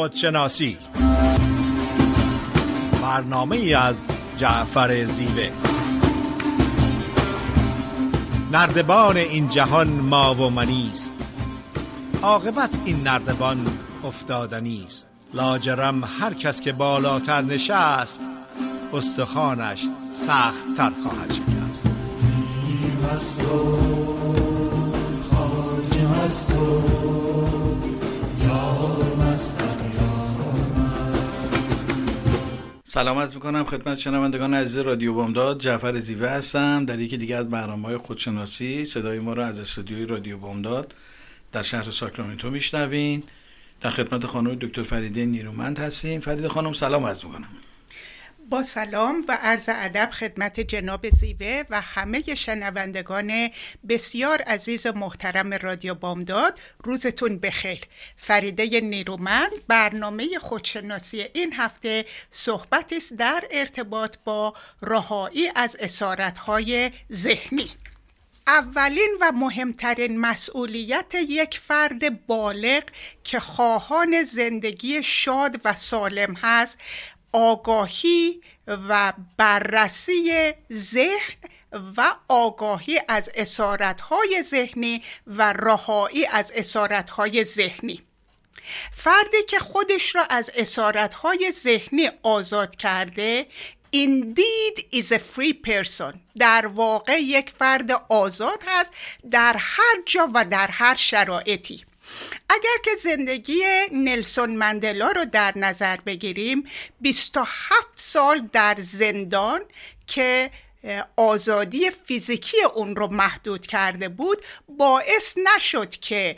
[0.00, 0.78] خودشناسی.
[3.02, 5.50] برنامه از جعفر زیوه.
[8.52, 11.12] نردبان این جهان ما و منیست
[12.22, 13.66] عاقبت این نردبان
[14.04, 18.20] افتادنی است لاجرم هر کس که بالاتر نشست
[18.92, 21.50] استخوانش سخت تر خواهد شکست.
[32.92, 35.60] سلامت می‌کنم خدمت شنوندگان عزیز رادیو بامداد.
[35.60, 36.84] جعفر زیوه هستم.
[36.84, 40.94] در یکی دیگه از برنامه های خودشناسی صدای ما رو از استودیوی رادیو بامداد
[41.52, 43.22] در شهر ساکرامنتو میشنوین.
[43.80, 46.20] در خدمت خانم دکتر فریده نیرومند هستیم.
[46.20, 47.48] فریده خانم سلام عرض می‌کنم.
[48.50, 53.50] با سلام و عرض ادب خدمت جناب زیوه و همه شنوندگان
[53.88, 57.80] بسیار عزیز و محترم رادیو بامداد روزتون بخیر.
[58.16, 67.70] فریده نیرومند برنامه خودشناسی این هفته صحبت است در ارتباط با رهایی از اسارتهای ذهنی.
[68.46, 72.82] اولین و مهمترین مسئولیت یک فرد بالغ
[73.24, 76.78] که خواهان زندگی شاد و سالم هست
[77.32, 81.36] آگاهی و بررسی ذهن
[81.96, 88.02] و آگاهی از اسارتهای ذهنی و رهایی از اسارتهای ذهنی.
[88.92, 93.46] فردی که خودش را از اسارتهای ذهنی آزاد کرده
[93.92, 96.20] indeed is a free person.
[96.38, 98.90] در واقع یک فرد آزاد هست
[99.30, 101.84] در هر جا و در هر شرایطی.
[102.48, 106.64] اگر که زندگی نلسون مندلا رو در نظر بگیریم
[107.00, 107.48] 27
[107.96, 109.60] سال در زندان
[110.06, 110.50] که
[111.16, 116.36] آزادی فیزیکی اون رو محدود کرده بود باعث نشد که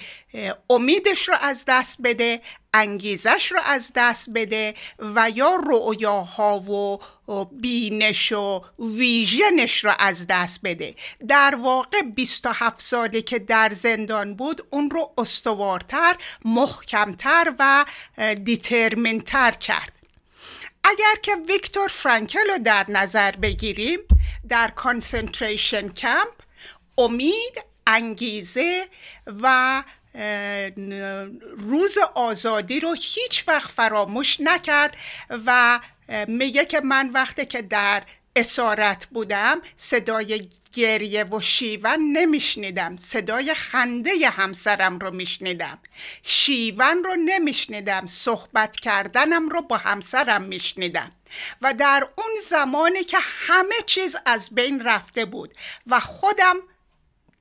[0.71, 2.41] امیدش رو از دست بده
[2.75, 6.99] انگیزش رو از دست بده و یا رؤیاها و
[7.45, 10.95] بینش و ویژنش رو از دست بده.
[11.29, 17.85] در واقع 27 ساله که در زندان بود اون رو استوارتر محکمتر و
[18.45, 20.02] دیترمنتر کرد.
[20.85, 23.99] اگر که ویکتور فرانکل رو در نظر بگیریم
[24.49, 26.35] در کانسنتریشن کمپ
[26.99, 28.89] امید انگیزه
[29.27, 29.83] و
[31.59, 34.97] روز آزادی رو هیچ وقت فراموش نکرد
[35.47, 35.81] و
[36.29, 38.03] میگه که من وقتی که در
[38.37, 42.97] اسارت بودم صدای گریه و شیون نمیشنیدم.
[42.97, 45.79] صدای خنده همسرم رو میشنیدم.
[46.23, 48.07] شیون رو نمیشنیدم.
[48.07, 51.11] صحبت کردنم رو با همسرم میشنیدم.
[51.63, 55.55] و در اون زمانی که همه چیز از بین رفته بود
[55.87, 56.57] و خودم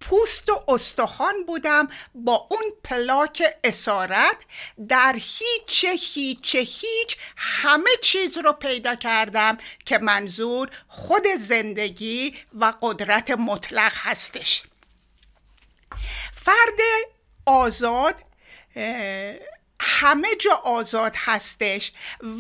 [0.02, 4.36] پوست و استخوان بودم با اون پلاک اسارت.
[4.88, 13.32] در هیچ هیچ هیچ همه چیز رو پیدا کردم که منظور خود زندگی و قدرت
[13.32, 14.64] مطلق هستش.
[16.34, 16.80] فرد
[17.46, 18.16] آزاد
[19.84, 21.92] همه جا آزاد هستش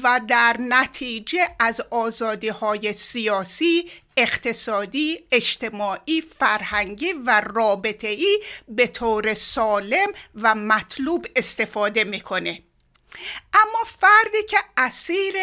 [0.04, 10.08] و در نتیجه از آزادی های سیاسی اقتصادی، اجتماعی، فرهنگی و رابطه‌ای به طور سالم
[10.36, 12.64] و مطلوب استفاده می‌کنه.
[13.54, 15.36] اما فردی که اسیر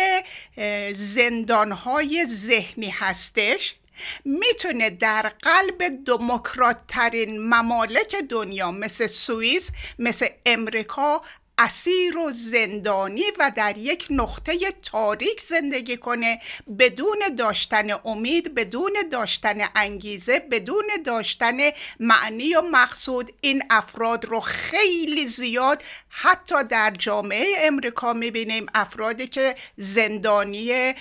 [0.93, 3.77] زندانهای ذهنی هستش
[4.25, 11.23] می‌تونه در قلب دموکرات ترین ممالک دنیا مثل سوئیس مثل امریکا
[11.59, 16.39] اسیر و زندانی و در یک نقطه تاریک زندگی کنه.
[16.79, 21.57] بدون داشتن امید بدون داشتن انگیزه بدون داشتن
[22.01, 28.67] معنی و مقصود این افراد رو خیلی زیاد حتی در جامعه امریکا می‌بینیم.
[28.75, 30.95] افرادی که زندانی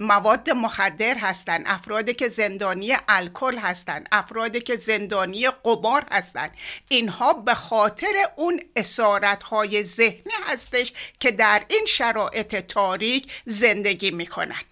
[0.00, 6.50] مواد مخدر هستند افرادی که زندانی الکل هستند افرادی که زندانی قمار هستند
[6.88, 14.62] اینها به خاطر اون اسارت های ذهنی هستش که در این شرایط تاریک زندگی می‌کنن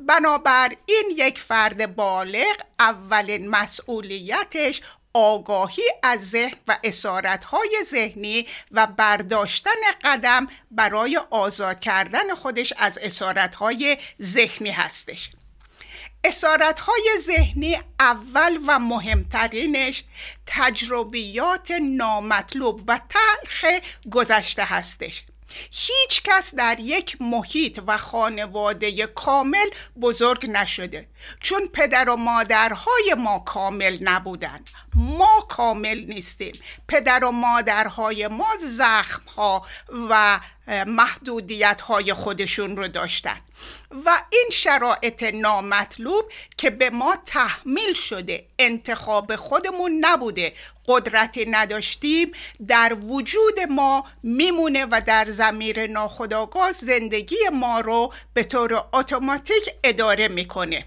[0.00, 4.82] بنابراین یک فرد بالغ اولین مسئولیتش
[5.14, 13.96] آگاهی از ذهن و اسارتهای ذهنی و برداشتن قدم برای آزاد کردن خودش از اسارتهای
[14.22, 15.30] ذهنی هستش.
[16.24, 20.04] اسارت های ذهنی اول و مهمترینش
[20.46, 23.64] تجربیات نامطلوب و تلخ
[24.10, 25.24] گذشته هستش.
[25.70, 29.66] هیچ کس در یک محیط و خانواده کامل
[30.00, 31.08] بزرگ نشده
[31.40, 34.60] چون پدر و مادرهای ما کامل نبودن.
[34.94, 36.60] ما کامل نیستیم.
[36.88, 39.66] پدر و مادرهای ما زخم ها
[40.10, 43.36] و محدودیت های خودشون رو داشتن.
[44.04, 46.24] و این شرایط نامطلوب
[46.56, 50.52] که به ما تحمیل شده انتخاب خودمون نبوده
[50.86, 52.32] قدرتی نداشتیم
[52.68, 60.28] در وجود ما میمونه و در زمیر ناخداگاه زندگی ما رو به طور اتوماتیک اداره
[60.28, 60.84] می‌کنه.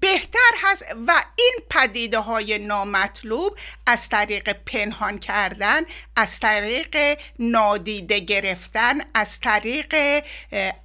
[0.00, 5.82] بهتر هست و این پدیده های نامطلوب از طریق پنهان کردن
[6.16, 10.22] از طریق نادیده گرفتن از طریق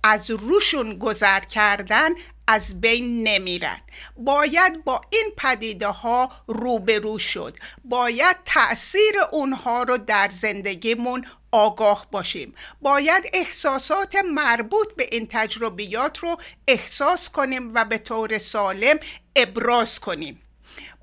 [0.04, 2.10] از روشون گذر کردن
[2.52, 3.82] از بین نمیرن.
[4.18, 7.58] باید با این پدیده ها روبرو شد.
[7.86, 12.56] باید تاثیر اونها رو در زندگیمون آگاه باشیم.
[12.82, 16.38] باید احساسات مربوط به این تجربیات رو
[16.68, 19.00] احساس کنیم و به طور سالم
[19.36, 20.42] ابراز کنیم.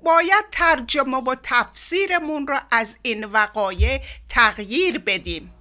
[0.03, 5.53] باید ترجمه و تفسیرمون رو از این وقایع تغییر بدیم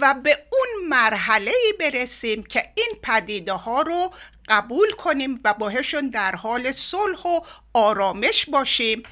[0.00, 4.12] و به اون مرحله برسیم که این پدیده ها رو
[4.52, 7.40] قبول کنیم و باهشون در حال صلح و
[7.74, 9.02] آرامش باشیم.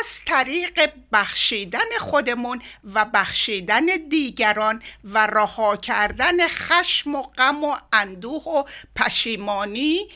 [0.00, 2.62] از طریق بخشیدن خودمون
[2.94, 8.64] و بخشیدن دیگران و رها کردن خشم و غم و اندوه و
[8.96, 10.08] پشیمانی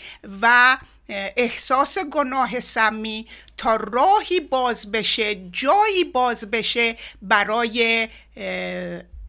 [0.43, 0.77] و
[1.09, 3.27] احساس گناه سمی
[3.57, 8.09] تا راهی باز بشه جایی باز بشه برای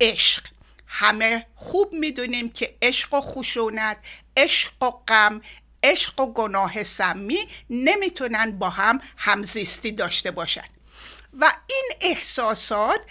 [0.02, 0.55] عشق.
[0.98, 3.98] همه خوب می‌دونیم که عشق و خشونت
[4.38, 5.42] عشق و غم
[5.84, 10.66] عشق و گناه سمی نمی‌تونن با هم همزیستی داشته باشن.
[11.40, 13.06] و این احساسات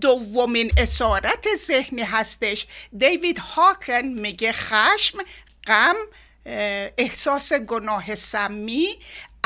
[0.00, 2.66] دومین اسارت ذهنی هستش.
[2.98, 5.18] دیوید هاکن میگه خشم
[5.66, 5.96] غم
[6.98, 8.98] احساس گناه سمی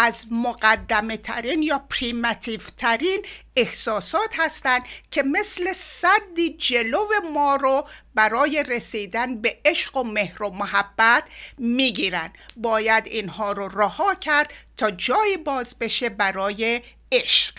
[0.02, 3.22] از مقدمه ترین یا پریمتیو ترین
[3.56, 10.50] احساسات هستند که مثل صدی جلو ما رو برای رسیدن به عشق و مهر و
[10.50, 11.24] محبت
[11.58, 12.32] می‌گیرن.
[12.56, 16.82] باید اینها رو رها کرد تا جای باز بشه برای
[17.12, 17.54] عشق.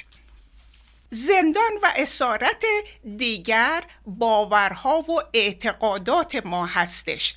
[1.09, 2.63] زندان و اسارت
[3.17, 7.35] دیگر باورها و اعتقادات ما هستش.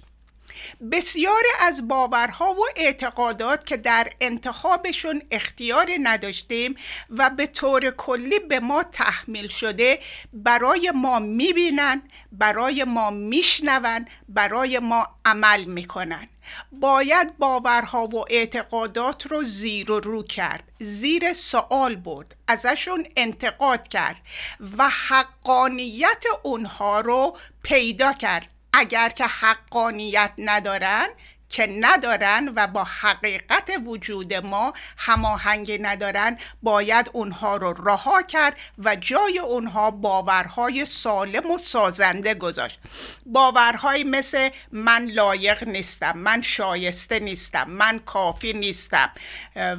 [0.93, 6.75] بسیاری از باورها و اعتقادات که در انتخابشون اختیار نداشتیم
[7.11, 9.99] و به طور کلی به ما تحمیل شده
[10.33, 12.03] برای ما می‌بینن
[12.33, 16.29] برای ما میشنون برای ما عمل می‌کنن.
[16.73, 24.17] باید باورها و اعتقادات رو زیر و رو کرد زیر سوال برد ازشون انتقاد کرد
[24.79, 28.54] و حقانیت اونها رو پیدا کرد.
[28.77, 31.07] اگر که حقانیت ندارن
[31.49, 38.97] که ندارن و با حقیقت وجود ما هماهنگی ندارن باید اونها رو رها کرد و
[38.97, 42.81] جای اونها باورهای سالم و سازنده گذاشت.
[43.27, 49.13] باورهایی مثل من لایق نیستم من شایسته نیستم من کافی نیستم.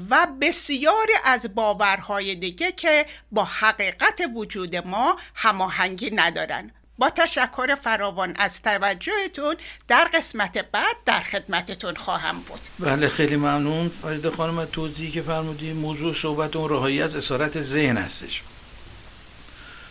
[0.10, 6.72] و بسیاری از باورهای دیگه که با حقیقت وجود ما هماهنگی ندارن.
[6.98, 9.56] با تشکر فراوان از توجهتون
[9.88, 12.60] در قسمت بعد در خدمتتون خواهم بود.
[12.80, 13.90] بله خیلی ممنون.
[13.90, 18.42] فرید خانم توضیحی که فرمودی موضوع صحبت اون رهایی از اسارت ذهن هستش.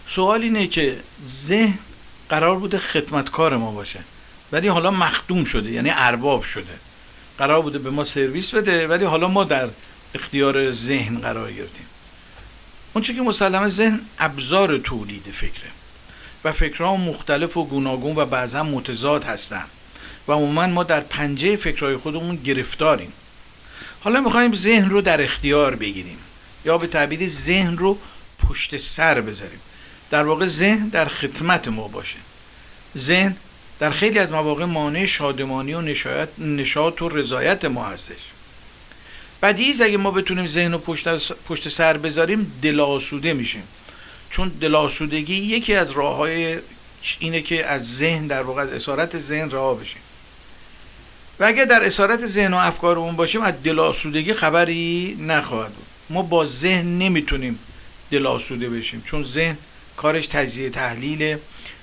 [0.06, 1.78] سوال اینه که ذهن
[2.28, 4.00] قرار بوده خدمتکار ما باشه
[4.52, 6.78] ولی حالا مخدوم شده یعنی ارباب شده.
[7.38, 9.68] قرار بوده به ما سرویس بده ولی حالا ما در
[10.14, 11.86] اختیار ذهن قرار گرفتیم.
[12.92, 15.70] اون که مسلمه ذهن ابزار تولید فکره.
[16.44, 19.68] و فکرها مختلف و گوناگون و بعضا متضاد هستند.
[20.28, 23.12] و عموما ما در پنجه فکرهای خودمون گرفتاریم.
[24.00, 26.18] حالا می‌خوایم ذهن رو در اختیار بگیریم.
[26.64, 27.98] یا به تعبیری ذهن رو
[28.48, 29.60] پشت سر بذاریم.
[30.10, 32.18] در واقع ذهن در خدمت ما باشه.
[32.98, 33.36] ذهن
[33.78, 35.80] در خیلی از مواقع مانع شادمانی و
[36.38, 38.20] نشاط و رضایت ما هستش.
[39.42, 40.78] بدیز اگه ما بتونیم ذهن رو
[41.48, 43.62] پشت, سر بذاریم دلاسوده میشیم.
[44.34, 46.58] چون دلاسودگی یکی از راه های
[47.18, 50.02] اینه که از ذهن در واقع از اسارت ذهن رها بشیم.
[51.40, 55.86] و اگر در اسارت ذهن و افکارمون باشیم از دلاسودگی خبری نخواهد بود.
[56.10, 57.58] ما با ذهن نمی‌تونیم
[58.10, 59.56] دلاسوده بشیم چون ذهن
[59.96, 61.36] کارش تجزیه تحلیل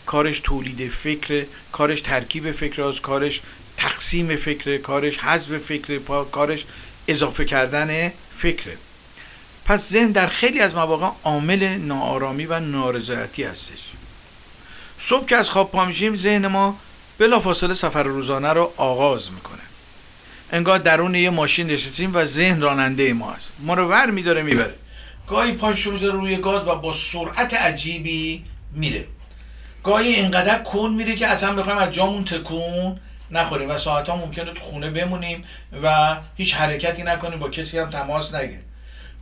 [0.05, 3.41] کارش تولید فکر کارش ترکیب فکر هست کارش
[3.77, 6.00] تقسیم فکر کارش حذف فکر
[6.31, 6.65] کارش
[7.08, 8.77] اضافه کردن فکره
[9.65, 13.80] پس ذهن در خیلی از مواقع عامل ناآرامی و نارضایتی هستش.
[15.00, 16.77] صبح که از خواب پا میشیم ذهن ما
[17.18, 19.62] بلافاصله سفر روزانه رو آغاز می‌کنه.
[20.51, 23.51] انگار درون یه ماشین نشستیم و ذهن راننده ما هست.
[23.60, 24.75] ما رو ور میداره می‌بره.
[25.27, 29.06] گاهی پاشو می‌ذاره روی گاز و با سرعت عجیبی میره.
[29.84, 33.00] گاهی اینقدر کن میره که اصلا بخوایم از جامون تکون
[33.32, 35.44] نخوریم و ساعت ها ممکنه تو خونه بمونیم
[35.84, 38.63] و هیچ حرکتی نکنیم با کسی هم تماس نگیریم.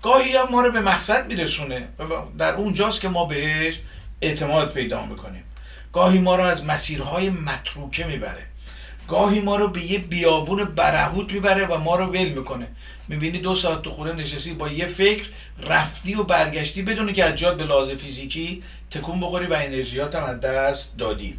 [0.03, 1.87] گاهی هم ما رو به مقصد میرسونه
[2.37, 3.79] در اونجاست که ما بهش
[4.21, 5.43] اعتماد پیدا می‌کنیم.
[5.93, 8.45] گاهی ما رو از مسیرهای متروکه می‌بره.
[9.07, 12.67] گاهی ما رو به یه بیابون برهوت می‌بره و ما رو ول می‌کنه.
[13.07, 15.25] می‌بینی دو ساعت تو خونه نشستی با یه فکر
[15.63, 20.39] رفتی و برگشتی بدونی که از به لحاظ فیزیکی تکون بخوری و انرژیات هم از
[20.39, 21.37] دست دادی.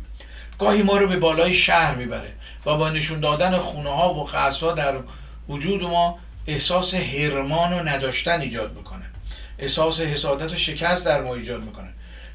[0.58, 2.32] گاهی ما رو به بالای شهر می‌بره
[2.66, 4.96] و با نشون دادن خونه ها و قصها در
[5.48, 9.04] وجود ما احساس هرمان و نداشتن ایجاد می‌کنه.
[9.58, 11.88] احساس حسادت و شکست در ما ایجاد می‌کنه.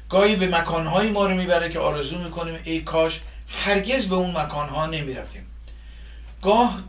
[0.08, 4.86] گاهی به مکانهایی ما رو می‌بره که آرزو می‌کنیم ای کاش هرگز به اون مکانها
[4.86, 5.46] نمی‌رفتیم.
[6.42, 6.82] گاه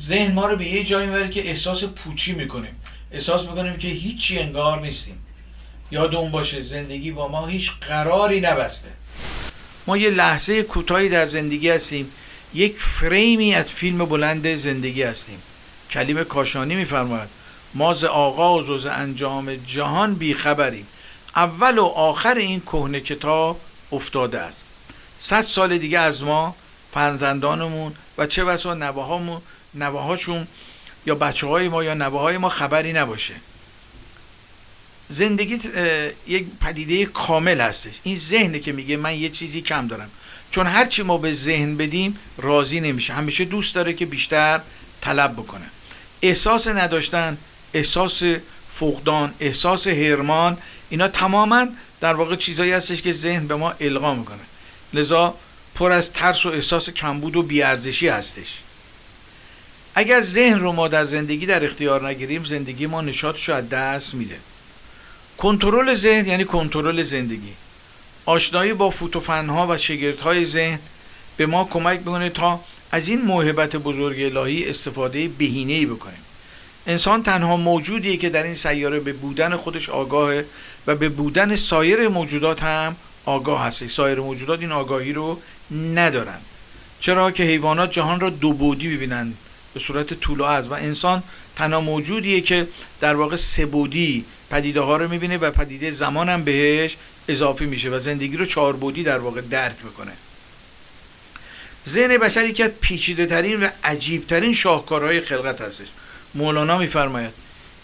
[0.00, 2.76] ذهن ما رو به یه جایی می‌بره که احساس پوچی می‌کنیم.
[3.12, 5.18] احساس می‌کنیم که هیچی انگار نیستیم.
[5.90, 8.88] یاد اون باشه زندگی با ما هیچ قراری نبسته.
[9.86, 12.10] ما یه لحظه کوتاهی در زندگی هستیم.
[12.54, 15.38] یک فریمی از فیلم بلند زندگی هستیم.
[15.94, 17.28] کلیم کاشانی میفرماید
[17.74, 20.86] ما ز آغاز و ز انجام جهان بیخبریم
[21.36, 23.60] اول و آخر این کهنه کتاب
[23.92, 24.64] افتاده است.
[25.18, 26.56] صد سال دیگه از ما
[26.92, 29.42] فرزندانمون و چه بسا نواهامون
[29.74, 30.46] نواهاشون
[31.06, 33.34] یا بچه های ما یا نوه های ما خبری نباشه.
[35.08, 35.58] زندگی
[36.26, 38.00] یک پدیده کامل هستش.
[38.02, 40.10] این ذهنه که میگه من یه چیزی کم دارم.
[40.50, 43.12] چون هرچی ما به ذهن بدیم راضی نمیشه.
[43.12, 44.60] همیشه دوست داره که بیشتر
[45.00, 45.70] طلب بکنه.
[46.24, 47.38] احساس نداشتن
[47.74, 48.22] احساس
[48.68, 50.58] فقدان احساس هرمان
[50.90, 51.66] اینا تماما
[52.00, 54.44] در واقع چیزایی هستش که ذهن به ما القا می‌کنه.
[54.94, 55.34] لذا
[55.74, 58.58] پر از ترس و احساس کمبود و بیارزشی هستش.
[59.94, 64.38] اگر ذهن رو ما در زندگی در اختیار نگیریم زندگی ما نشاطش از دست میده.
[65.38, 67.52] کنترل ذهن یعنی کنترل زندگی.
[68.26, 70.78] آشنایی با فوتوفنها و شگردهای ذهن
[71.36, 72.60] به ما کمک می‌کنه تا
[72.94, 76.18] از این موهبت بزرگ الهی استفاده بهینه‌ای بکنیم.
[76.86, 80.44] انسان تنها موجودیه که در این سیاره به بودن خودش آگاهه
[80.86, 85.40] و به بودن سایر موجودات هم آگاه هست سایر موجودات این آگاهی رو
[85.94, 86.38] ندارن.
[87.00, 89.36] چرا که حیوانات جهان را دو بودی ببینند
[89.74, 91.22] به صورت طول و از و انسان
[91.56, 92.68] تنها موجودیه که
[93.00, 96.96] در واقع سبودی پدیده ها رو می‌بینه و پدیده زمان هم بهش
[97.28, 100.12] اضافه میشه و زندگی رو چهار بودی در واقع درک می‌کنه.
[101.88, 105.86] ذهن بشری که پیچیده ترین و عجیب ترین شاهکارهای خلقت هستش.
[106.34, 107.32] مولانا میفرماید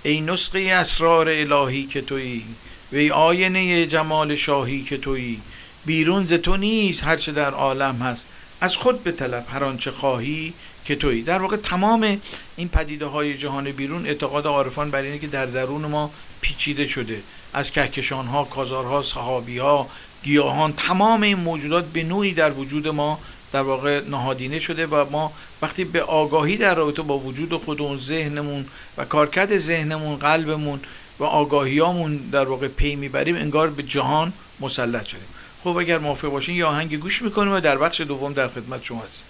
[0.03, 2.45] ای نسخه اسرار الهی که تویی
[2.93, 5.41] و ای آینه جمال شاهی که تویی
[5.87, 8.27] بیرون ز تو نیست هرچه در عالم هست.
[8.61, 10.55] از خود به طلب هر آنچه خواهی
[10.85, 11.23] که تویی.
[11.23, 12.21] در واقع تمام
[12.57, 17.23] این پدیده های جهان بیرون اعتقاد عارفان بر اینه که در درون ما پیچیده شده.
[17.53, 19.89] از کهکشان ها کازارها صحابی ها
[20.23, 23.19] گیاهان تمام این موجودات به نوعی در وجود ما
[23.53, 28.67] در واقع نهادینه شده و ما وقتی به آگاهی در رابطه با وجود خودمون ذهنمون
[28.97, 30.81] و کارکرد ذهنمون قلبمون
[31.19, 35.29] و آگاهیامون در واقع پی می‌بریم انگار به جهان مسلط شدیم.
[35.65, 39.03] خب اگر موافق باشین یا آهنگ گوش می‌کنیم و در بخش دوم در خدمت شما
[39.03, 39.25] هستیم.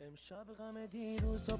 [0.00, 1.50] امشب دیروز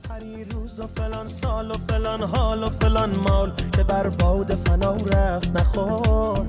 [0.80, 5.56] و و فلان سال و فلان حال و فلان مال که بر باد فنا رفت
[5.56, 6.46] نخور.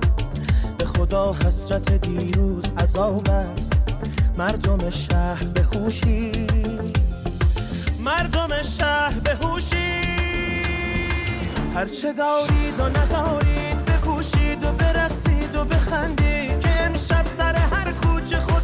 [0.78, 3.72] به خدا حسرت دیروز عذاب است.
[4.38, 6.46] مردم شهر به هوشی.
[8.00, 10.02] مردم شهر به هوشی.
[11.74, 18.55] هرچه دارید و ندارید بپوشید و برقصید و بخندید که امشب سر هر کوچه خدا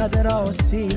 [0.00, 0.50] کد را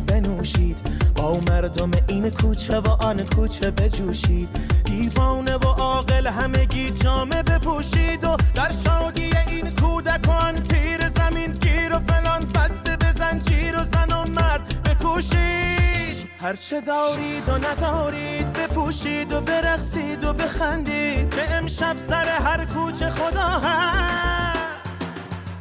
[0.07, 0.77] بنوشید.
[1.15, 4.49] با مردم این کوچه و آن کوچه بجوشید.
[4.85, 10.21] دیوانه و عاقل همگی جامه بپوشید و در شادی این کودک
[10.69, 16.29] پیر زمین گیر و فلان بسته بزن زنجیر و زن و مرد بکوشید.
[16.39, 23.49] هرچه دارید و ندارید بپوشید و برقصید و بخندید به امشب سر هر کوچه خدا
[23.49, 25.05] هست.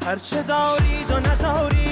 [0.06, 1.91] هرچه دارید و ندارید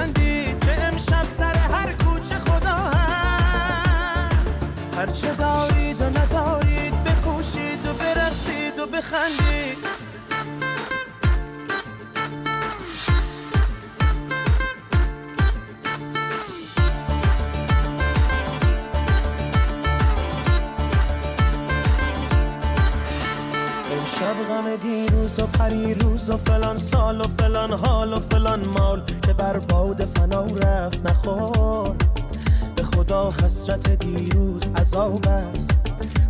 [0.00, 4.64] بخندید که امشب سر هر کوچه خدا هست.
[4.96, 10.00] هرچه دارید و ندارید بپوشید و برقصید و بخندید.
[24.20, 29.32] شب غم دیروز و پریروز و فلان سال و فلان حال و فلان مال که
[29.32, 31.96] بر باد فنا رفت نخور.
[32.76, 35.70] به خدا حسرت دیروز عذاب است.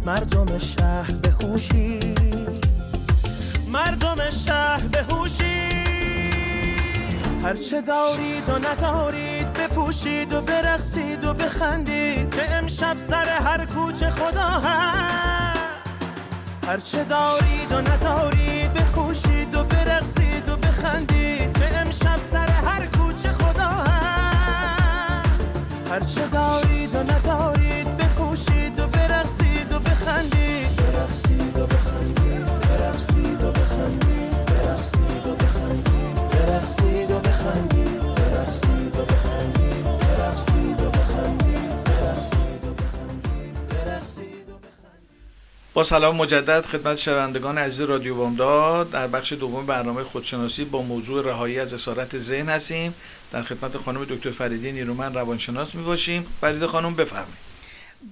[0.07, 2.15] مردم شهر به هوشی.
[3.69, 5.71] مردم شهر به هوشی.
[7.43, 14.49] هرچه دارید و ندارید بپوشید و برقصید و بخندید که امشب سر هر کوچه خدا
[14.49, 16.05] هست.
[16.67, 18.50] هرچه دارید و ندارید
[18.91, 25.59] بپوشید و برقصید و بخندید که امشب سر هر کوچه خدا هست.
[25.91, 27.60] هرچه دارید و ندارید
[45.75, 48.91] با سلام مجدد خدمت شنوندگان عزیز رادیو بامداد.
[48.91, 52.95] در بخش دوم برنامه خودشناسی با موضوع رهایی از اسارت ذهن هستیم.
[53.33, 56.27] در خدمت خانم دکتر فریدی نیرومن روانشناس می باشیم.
[56.41, 57.51] فرید خانم بفرمایید.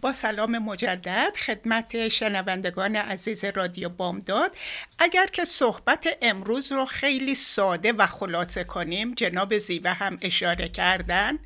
[0.00, 4.52] با سلام مجدد خدمت شنوندگان عزیز رادیو بامداد.
[4.98, 11.38] اگر که صحبت امروز رو خیلی ساده و خلاصه کنیم جناب زیوه هم اشاره کردن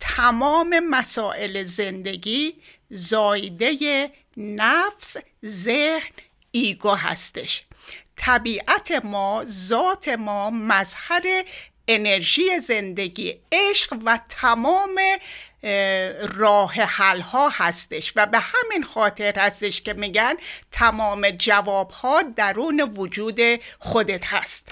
[0.00, 2.54] تمام مسائل زندگی
[2.90, 6.10] زایده نفس ذهن
[6.50, 7.62] ایگو هستش.
[8.16, 11.44] طبیعت ما ذات ما مظهر
[11.88, 14.94] انرژی زندگی عشق و تمام
[16.34, 20.34] راه حل ها هستش و به همین خاطر هستش که میگن
[20.72, 23.40] تمام جواب ها درون وجود
[23.78, 24.68] خودت هست.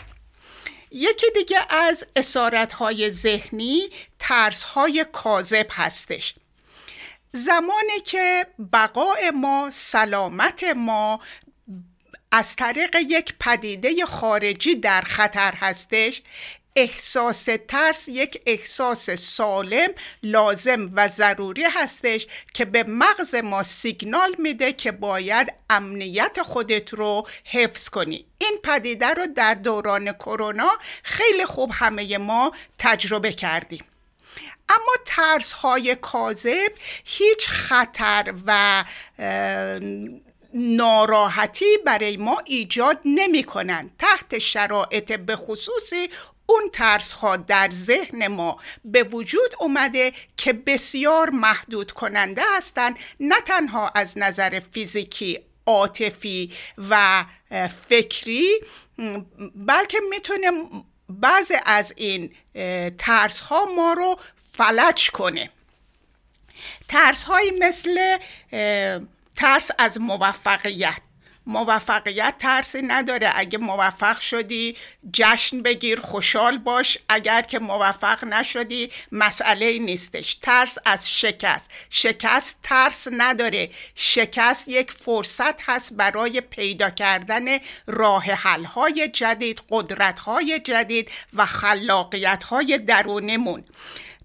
[0.90, 6.35] یکی دیگه از اسارت های ذهنی ترس های کاذب هستش.
[7.33, 11.21] زمانی که بقای ما سلامت ما
[12.33, 16.23] از طریق یک پدیده خارجی در خطر هستش
[16.77, 19.88] احساس ترس یک احساس سالم
[20.23, 27.27] لازم و ضروری هستش که به مغز ما سیگنال میده که باید امنیت خودت رو
[27.45, 28.27] حفظ کنی.
[28.38, 30.71] این پدیده رو در دوران کرونا
[31.03, 33.85] خیلی خوب همه ما تجربه کردیم.
[34.68, 36.72] اما ترس های کاذب
[37.05, 38.85] هیچ خطر و
[40.55, 46.09] ناراحتی برای ما ایجاد نمی کنند تحت شرایط به خصوصی
[46.46, 53.40] اون ترس ها در ذهن ما به وجود اومده که بسیار محدود کننده هستند نه
[53.40, 56.53] تنها از نظر فیزیکی عاطفی
[56.90, 57.24] و
[57.88, 58.48] فکری
[59.55, 60.50] بلکه می‌تونه
[61.11, 62.35] بعضی از این
[62.99, 64.20] ترس ها ما رو
[64.53, 65.51] فلج کنه.
[66.88, 68.18] ترس هایی مثل
[69.37, 71.01] ترس از موفقیت
[71.46, 73.33] موفقیت ترسی نداره.
[73.35, 74.76] اگه موفق شدی
[75.12, 76.98] جشن بگیر خوشحال باش.
[77.09, 80.35] اگر که موفق نشدی مسئله نیستش.
[80.35, 81.70] ترس از شکست.
[81.90, 83.70] شکست ترس نداره.
[83.94, 87.44] شکست یک فرصت هست برای پیدا کردن
[87.87, 93.64] راه حل های جدید قدرت های جدید و خلاقیت های درونمون.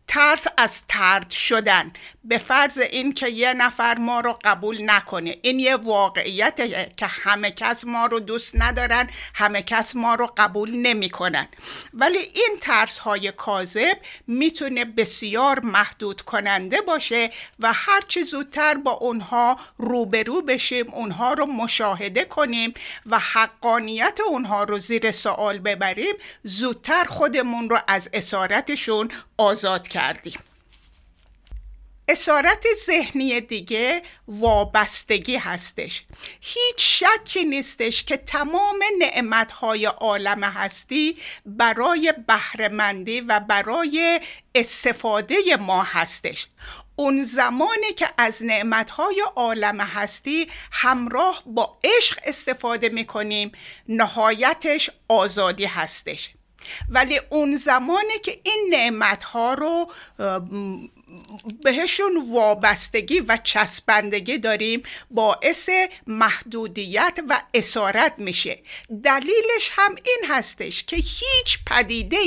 [0.08, 1.94] ترس از ترد شدن.
[2.24, 5.38] به فرض این که یه نفر ما رو قبول نکنه.
[5.42, 6.62] این یه واقعیت
[6.98, 11.48] که همه کس ما رو دوست ندارن همه کس ما رو قبول نمی‌کنن.
[11.94, 19.60] ولی این ترس های کاذب می‌تونه بسیار محدود کننده باشه و هرچی زودتر با اونها
[19.78, 22.74] روبرو بشیم اونها رو مشاهده کنیم
[23.06, 30.40] و حقانیت اونها رو زیر سوال ببریم زودتر خودمون رو از اسارتشون آزاد کردیم
[32.08, 36.04] اسارت ذهنی دیگه وابستگی هستش.
[36.42, 44.22] هیچ شکی نیستش که تمام نعمتهای عالم هستی برای بهرهمندی و برای
[44.56, 46.48] استفاده ما هستش.
[46.96, 53.52] اون زمانی که از نعمتهای عالم هستی همراه با عشق استفاده می‌کنیم
[53.88, 56.35] نهایتش آزادی هستش.
[56.90, 59.92] ولی اون زمانی که این نعمت ها رو
[61.64, 65.70] بهشون وابستگی و چسبندگی داریم باعث
[66.08, 68.64] محدودیت و اسارت میشه.
[69.04, 72.18] دلیلش هم این هستش که هیچ پدیده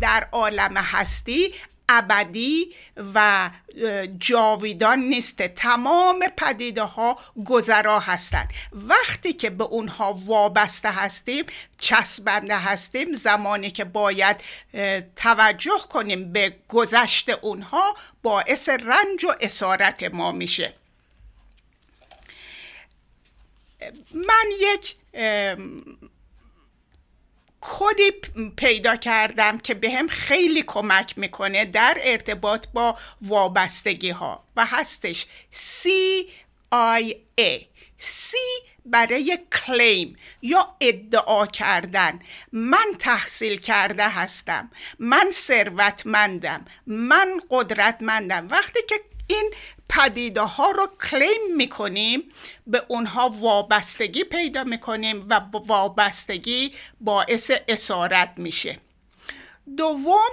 [0.00, 1.54] در عالم هستی
[1.90, 2.74] ابدی
[3.14, 3.50] و
[4.18, 8.52] جاویدان نیسته تمام پدیده ها گذرا هستند.
[8.72, 11.44] وقتی که به اونها وابسته هستیم
[11.78, 14.36] چسبنده هستیم زمانی که باید
[15.16, 20.74] توجه کنیم به گذشت اونها باعث رنج و اسارت ما میشه.
[24.14, 24.96] من یک
[27.60, 28.10] کدی
[28.56, 36.10] پیدا کردم که به خیلی کمک می‌کنه در ارتباط با وابستگی ها و هستش CIA
[38.00, 38.34] C
[38.84, 42.18] برای کلیم یا ادعا کردن.
[42.52, 44.70] من تحصیل کرده هستم.
[44.98, 46.64] من ثروتمندم.
[46.86, 48.48] من قدرتمندم.
[48.50, 49.54] وقتی که این
[49.90, 52.22] پدیده ها رو کلیم می‌کنیم
[52.66, 58.78] به اونها وابستگی پیدا می‌کنیم و وابستگی باعث اسارت میشه.
[59.76, 60.30] دوم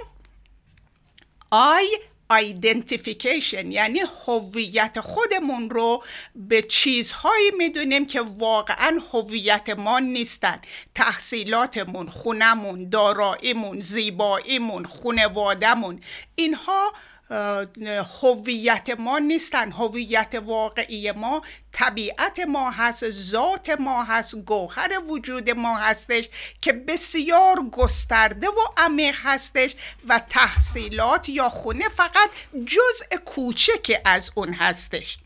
[1.50, 1.86] آی
[2.30, 10.60] identification یعنی هویت خودمون رو به چیزهایی می‌دونیم که واقعا هویت ما نیستن.
[10.94, 16.00] تحصیلاتمون خونمون داراییمون زیباییمون خونوادمون
[16.34, 16.92] اینها
[17.30, 19.72] هویت ما نیستن.
[19.72, 26.28] هویت واقعی ما طبیعت ما هست ذات ما هست گوهر وجود ما هستش
[26.60, 29.74] که بسیار گسترده و عمیق هستش
[30.08, 32.30] و تحصیلات یا خونه فقط
[32.66, 35.18] جزء کوچک از اون هستش.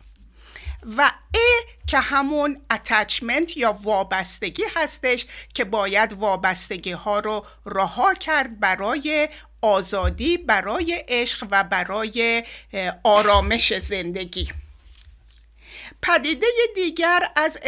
[0.96, 8.60] و ای که همون اتچمنت یا وابستگی هستش که باید وابستگی ها رو رها کرد
[8.60, 9.28] برای
[9.62, 12.44] آزادی برای عشق و برای
[13.04, 14.48] آرامش زندگی.
[16.02, 17.58] پدیده دیگر از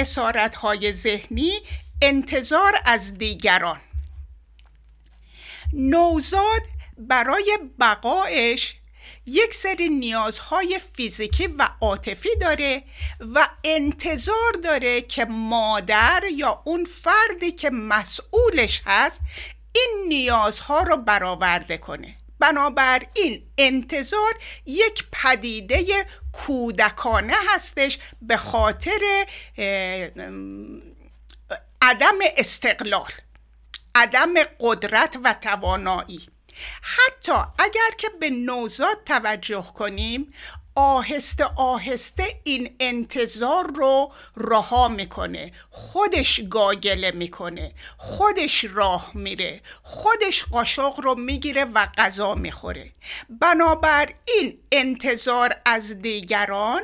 [0.62, 1.52] های ذهنی
[2.02, 3.80] انتظار از دیگران.
[5.72, 6.62] نوزاد
[6.98, 8.76] برای بقایش
[9.26, 12.82] یک سری نیازهای فیزیکی و عاطفی داره
[13.20, 19.20] و انتظار داره که مادر یا اون فردی که مسئولش هست
[19.74, 22.16] این نیازها رو برآورده کنه.
[22.38, 24.34] بنابراین انتظار
[24.66, 25.84] یک پدیده
[26.32, 29.26] کودکانه هستش به خاطر
[31.82, 33.10] عدم استقلال
[33.94, 36.28] عدم قدرت و توانایی.
[36.82, 40.34] حتی اگر که به نوزاد توجه کنیم
[40.74, 45.52] آهسته آهسته این انتظار رو رها می‌کنه.
[45.70, 47.72] خودش گاگله می‌کنه.
[47.96, 49.60] خودش راه میره.
[49.82, 52.92] خودش قاشق رو می‌گیره و غذا می‌خوره.
[53.28, 56.82] بنابراین انتظار از دیگران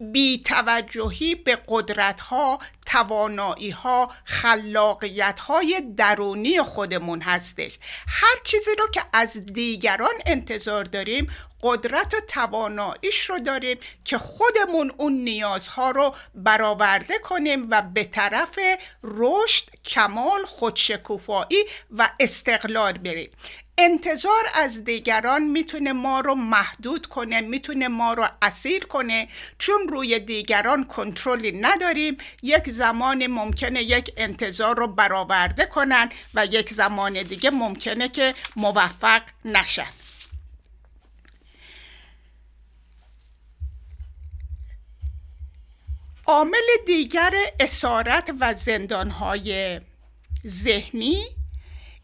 [0.00, 7.78] بی توجهی به قدرت ها توانایی ها خلاقیت های درونی خودمون هستش.
[8.08, 11.30] هر چیزی رو که از دیگران انتظار داریم
[11.62, 18.58] قدرت و تواناییش رو داریم که خودمون اون نیازها رو برآورده کنیم و به طرف
[19.02, 23.30] رشد کمال خودشکوفایی و استقلال بریم.
[23.78, 29.28] انتظار از دیگران می‌تونه ما رو محدود کنه می‌تونه ما رو اسیر کنه.
[29.58, 36.72] چون روی دیگران کنترلی نداریم یک زمان ممکنه یک انتظار رو برآورده کنن و یک
[36.72, 39.92] زمان دیگه ممکنه که موفق نشن.
[46.26, 49.80] عامل دیگر اسارت و زندانهای
[50.46, 51.24] ذهنی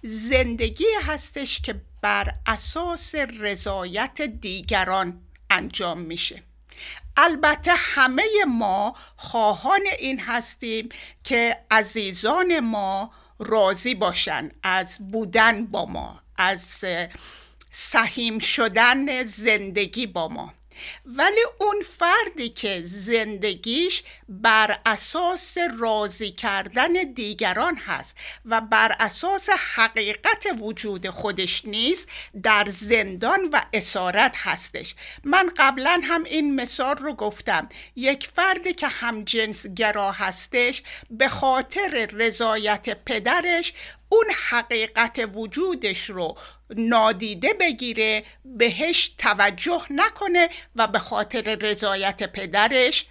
[0.03, 6.50] زندگی هستش که بر اساس رضایت دیگران انجام میشه.
[7.17, 10.89] البته همه ما خواهان این هستیم
[11.25, 16.85] که عزیزان ما راضی باشن از بودن با ما از
[17.73, 20.55] سهیم شدن زندگی با ما.
[21.07, 30.47] ولی اون فردی که زندگیش بر اساس راضی کردن دیگران هست و بر اساس حقیقت
[30.61, 32.09] وجود خودش نیست
[32.43, 34.95] در زندان و اسارت هستش.
[35.25, 37.69] من قبلا هم این مثال رو گفتم.
[37.97, 43.73] یک فردی که هم جنس گرا هستش به خاطر رضایت پدرش
[44.13, 46.39] اون حقیقت وجودش رو
[46.71, 53.07] نادیده بگیره بهش توجه نکنه و به خاطر رضایت پدرش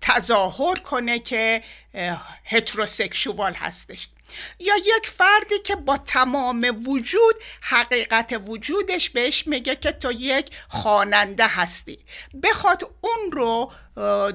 [0.00, 1.62] تظاهر کنه که
[2.44, 4.08] هتروسکشوال هستش.
[4.60, 11.46] یا یک فردی که با تمام وجود حقیقت وجودش بهش میگه که تو یک خواننده
[11.46, 11.98] هستی.
[12.42, 13.72] بخواد اون رو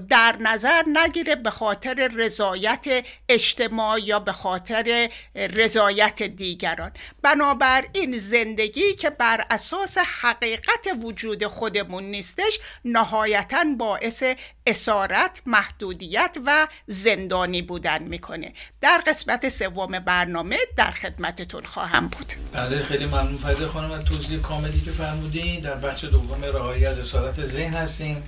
[0.09, 6.91] در نظر نگیره به خاطر رضایت اجتماع یا به خاطر رضایت دیگران.
[7.21, 14.23] بنابراین زندگی که بر اساس حقیقت وجود خودمون نیستش نهایتا باعث
[14.67, 18.53] اسارت محدودیت و زندانی بودن می‌کنه.
[18.81, 22.33] در قسمت سوم برنامه در خدمتتون خواهم بود.
[22.53, 23.37] بله خیلی ممنون.
[23.37, 25.59] فریده خانم از توضیح کاملی که فرمودین.
[25.59, 28.23] در بخش دوم رهایی از اسارت ذهن هستیم.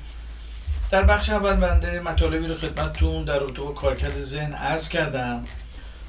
[0.91, 5.45] در بخش اول بنده مطالبی رو خدمتتون در رابطه با کارکرد ذهن عرض کردم.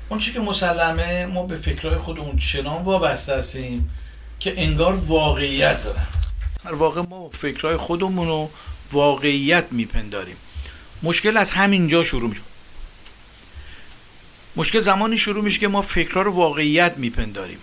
[0.09, 3.91] اون چی که مسلمه ما به فکرهای خودمون چنان وابسته هستیم
[4.41, 6.07] که انگار واقعیت دارن.
[6.65, 8.51] در واقع ما فکرهای خودمون رو
[8.93, 10.37] واقعیت میپنداریم.
[11.03, 12.43] مشکل از همینجا شروع میشه.
[14.57, 17.59] مشکل زمانی شروع میشه که ما فکرها رو واقعیت میپنداریم.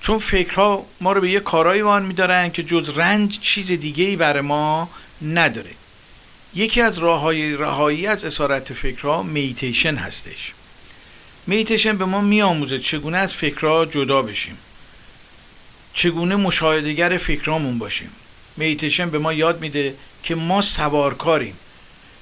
[0.00, 4.16] چون فکرها ما رو به یه کارایی وان میدارن که جز رنج چیز دیگه ای
[4.16, 4.90] برای ما
[5.22, 5.70] نداره.
[6.54, 10.52] یکی از راه های رهایی از اسارت فکرها میتیشن هستش.
[11.46, 14.58] میتیشن به ما میآموزه چگونه از فکرها جدا بشیم.
[15.92, 18.10] چگونه مشاهدگر فکرامون باشیم.
[18.56, 21.54] میتیشن به ما یاد میده که ما سوارکاریم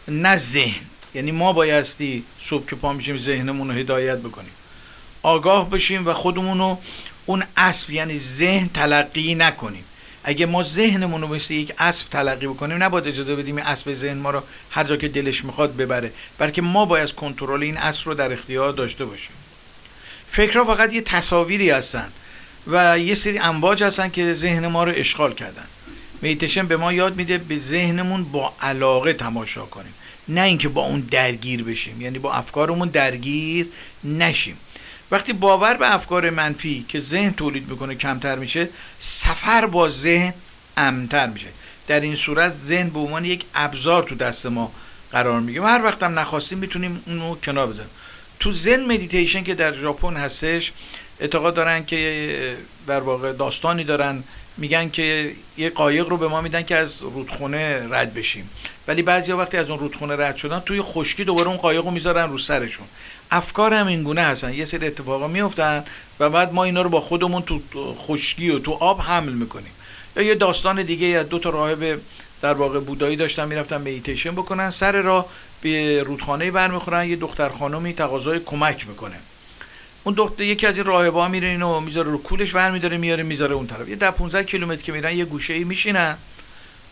[0.08, 0.82] نه ذهن.
[1.14, 4.52] یعنی ما بایستی صبح که پا میشیم ذهنمون رو هدایت بکنیم.
[5.22, 6.78] آگاه بشیم و خودمون رو
[7.26, 9.84] اون اسب یعنی ذهن تلقی نکنیم.
[10.24, 14.18] اگه ما ذهنمون رو مثل یک اسب تلقی بکنیم نباید اجازه بدیم این اسب ذهن
[14.18, 18.14] ما رو هر جا که دلش می‌خواد ببره بلکه ما باید کنترل این اسب رو
[18.14, 19.36] در اختیار داشته باشیم.
[20.28, 22.08] فکرها فقط یه تصاویری هستن
[22.66, 25.66] و یه سری امواج هستن که ذهن ما رو اشغال کردن.
[26.22, 29.94] میتشن به ما یاد میده به ذهنمون با علاقه تماشا کنیم.
[30.28, 33.66] نه اینکه با اون درگیر بشیم یعنی با افکارمون درگیر
[34.04, 34.56] نشیم.
[35.14, 40.34] وقتی باور به افکار منفی که ذهن تولید می‌کنه کمتر میشه سفر با ذهن
[40.76, 41.46] امتر میشه.
[41.86, 44.72] در این صورت ذهن به عنوان یک ابزار تو دست ما
[45.12, 47.90] قرار میگه و هر وقت هم نخواستیم می‌تونیم اونو کنار بزنیم
[48.40, 50.72] تو زن مدیتیشن که در ژاپن هستش
[51.20, 54.24] اعتقاد دارن که در واقع داستانی دارن
[54.56, 58.50] میگن که یه قایق رو به ما میدن که از رودخونه رد بشیم.
[58.88, 62.30] ولی بعضی وقتی از اون رودخونه رد شدن توی خشکی دوباره اون قایق رو می‌ذارن
[62.30, 62.86] رو سرشون.
[63.34, 64.52] افکار هم این گونه هستن.
[64.54, 65.84] یه سری اتفاقا میفتن
[66.20, 67.60] و بعد ما اینا رو با خودمون تو
[67.98, 69.72] خشکی و تو آب حمل می‌کنیم.
[70.16, 72.00] یا یه داستان دیگه از دو تا راهب
[72.42, 75.26] در واقع بودایی داشتن می‌رفتن میتیشن بکنن سر راه
[75.60, 79.16] به رودخانه برمیخورن یه دختر خانمی تقاضای کمک می‌کنه.
[80.04, 83.54] اون دختر یکی از این راهبا میره اینو می‌ذاره رو کولش ور میداره میاره می‌ذاره
[83.54, 83.88] اون طرف.
[83.88, 86.16] یه ده 15 کیلومتر که میرن یه گوشه ای میشینن.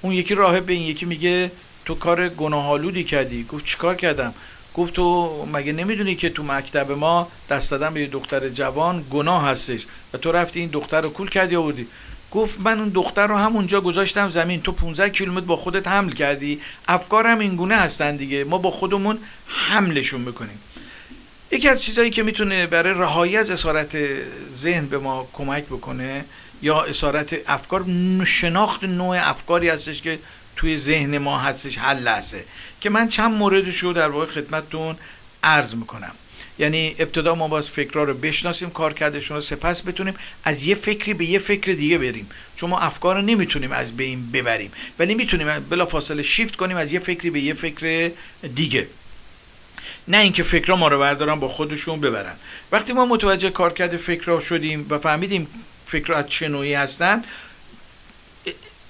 [0.02, 1.50] اون یکی راهب به این یکی میگه
[1.84, 3.44] تو کار گناهالودی کردی.
[3.44, 4.34] گفت چیکار کردم؟
[4.74, 9.48] گفت تو مگه نمی‌دونی که تو مکتب ما دست دادن به یه دختر جوان گناه
[9.48, 11.86] هستش؟ و تو رفتی این دختر رو کول کردی آوردی.
[12.30, 14.62] گفت من اون دختر رو همونجا گذاشتم زمین.
[14.62, 16.60] تو 15 کیلومتر با خودت حمل کردی.
[16.88, 18.44] افکارم این گونه هستن دیگه.
[18.44, 20.58] ما با خودمون حملشون می‌کنیم.
[21.50, 23.96] یکی از چیزهایی که می‌تونه برای رهایی از اسارت
[24.52, 26.24] ذهن به ما کمک بکنه
[26.62, 27.84] یا اسارت افکار
[28.24, 30.18] شناخت نوع افکاری هستش که
[30.56, 32.44] توی ذهن ما هستش حل هسته
[32.80, 34.96] که من چند موردش رو در واقع خدمتتون
[35.42, 36.14] عرض می‌کنم.
[36.58, 41.14] یعنی ابتدا ما باید فکرها رو بشناسیم کار کردشون رو سپس بتونیم از یه فکری
[41.14, 42.28] به یه فکر دیگه بریم.
[42.56, 46.92] چون ما افکار رو نمی‌تونیم از بین ببریم ولی می‌تونیم بلا فاصله شیفت کنیم از
[46.92, 48.10] یه فکری به یه فکر
[48.54, 48.88] دیگه.
[50.08, 52.36] نه اینکه فکرها ما رو بردارن با خودشون ببرن.
[52.72, 55.46] وقتی ما متوجه کارکرد فکرها شدیم و فهمیدیم
[55.86, 57.24] فکرها از چه نوعی هستن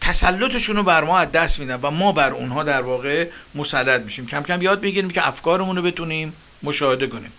[0.02, 4.26] تسلطشون رو بر ما از دست میدن و ما بر اونها در واقع مسلط میشیم.
[4.26, 7.32] کم کم یاد بگیریم که افکارمون رو بتونیم مشاهده کنیم.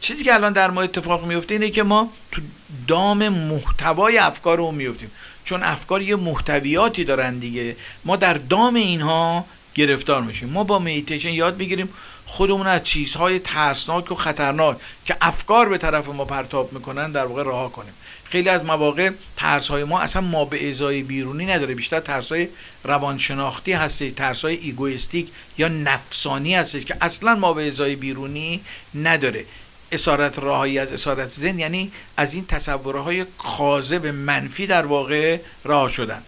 [0.00, 2.42] چیزی که الان در ما اتفاق میفته اینه که ما تو
[2.86, 5.10] دام محتوای افکارمون میفتیم.
[5.44, 7.76] چون افکار یه محتویاتی دارن دیگه.
[8.04, 10.48] ما در دام اینها گرفتار میشیم.
[10.48, 11.88] ما با میتیشن یاد بگیریم
[12.26, 17.42] خودمون از چیزهای ترسناک و خطرناک که افکار به طرف ما پرتاب می‌کنن در واقع
[17.42, 17.92] رها کنیم.
[18.34, 21.74] خیلی از مواقع ترس های ما اصلا ما به ازای بیرونی نداره.
[21.74, 22.48] بیشتر ترس های
[22.84, 28.60] روانشناختی هستش ترس های egoistic یا نفسانی هستش که اصلا ما به ازای بیرونی
[28.94, 29.44] نداره.
[29.92, 36.22] اسارت رهایی از اسارت ذهن یعنی از این تصورهای کاذب منفی در واقع رها شدن.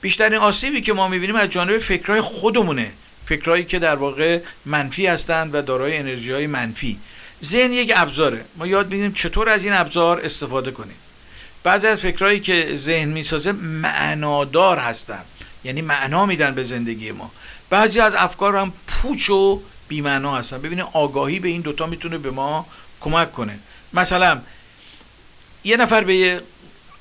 [0.00, 2.92] بیشترین آسیبی که ما می‌بینیم از جانب فکرهای خودمونه.
[3.26, 6.98] فکرهایی که در واقع منفی هستند و دارای انرژی های منفی.
[7.44, 8.44] ذهن یک ابزاره.
[8.56, 10.96] ما یاد بگیریم چطور از این ابزار استفاده کنیم.
[11.62, 15.24] بعضی از فکرهایی که ذهن می‌سازه معنادار هستند
[15.64, 17.32] یعنی معنا میدن به زندگی ما.
[17.70, 20.58] بعضی از افکار هم پوچ و بیمعنا هستن.
[20.58, 22.66] ببینید آگاهی به این دوتا می‌تونه به ما
[23.00, 23.58] کمک کنه.
[23.92, 24.40] مثلا
[25.64, 26.42] یه نفر به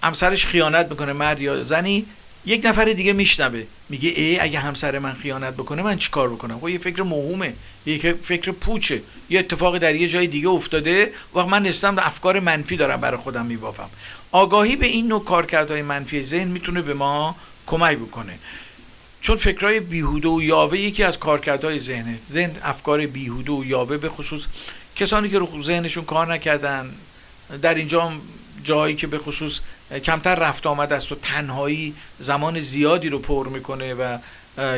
[0.04, 2.06] همسرش خیانت می‌کنه مرد یا زنی.
[2.46, 3.64] یک نفر دیگه میشنوه.
[3.90, 7.54] میگه ای اگه همسر من خیانت بکنه من چیکار بکنم؟ خب یه فکر موهومه.
[7.86, 9.02] یه فکر پوچه.
[9.30, 11.12] یه اتفاقی در یه جای دیگه افتاده.
[11.36, 13.90] و من نستم افکار منفی دارم برای خودم میبافم.
[14.32, 17.36] آگاهی به این نوع کارکردهای منفی ذهن می‌تونه به ما
[17.68, 18.40] کمک بکنه.
[19.22, 22.20] چون فکرهای بیهوده و یاوه یکی از کارکردهای ذهنه.
[22.34, 24.46] ذهن افکار بیهوده و یاوه به خصوص
[24.96, 26.96] کسانی که رو ذهنشون کار نکردن.
[27.62, 28.12] در اینجا
[28.64, 29.60] جایی که به خصوص
[30.04, 34.18] کمتر رفت آمد است و تنهایی زمان زیادی رو پر می‌کنه و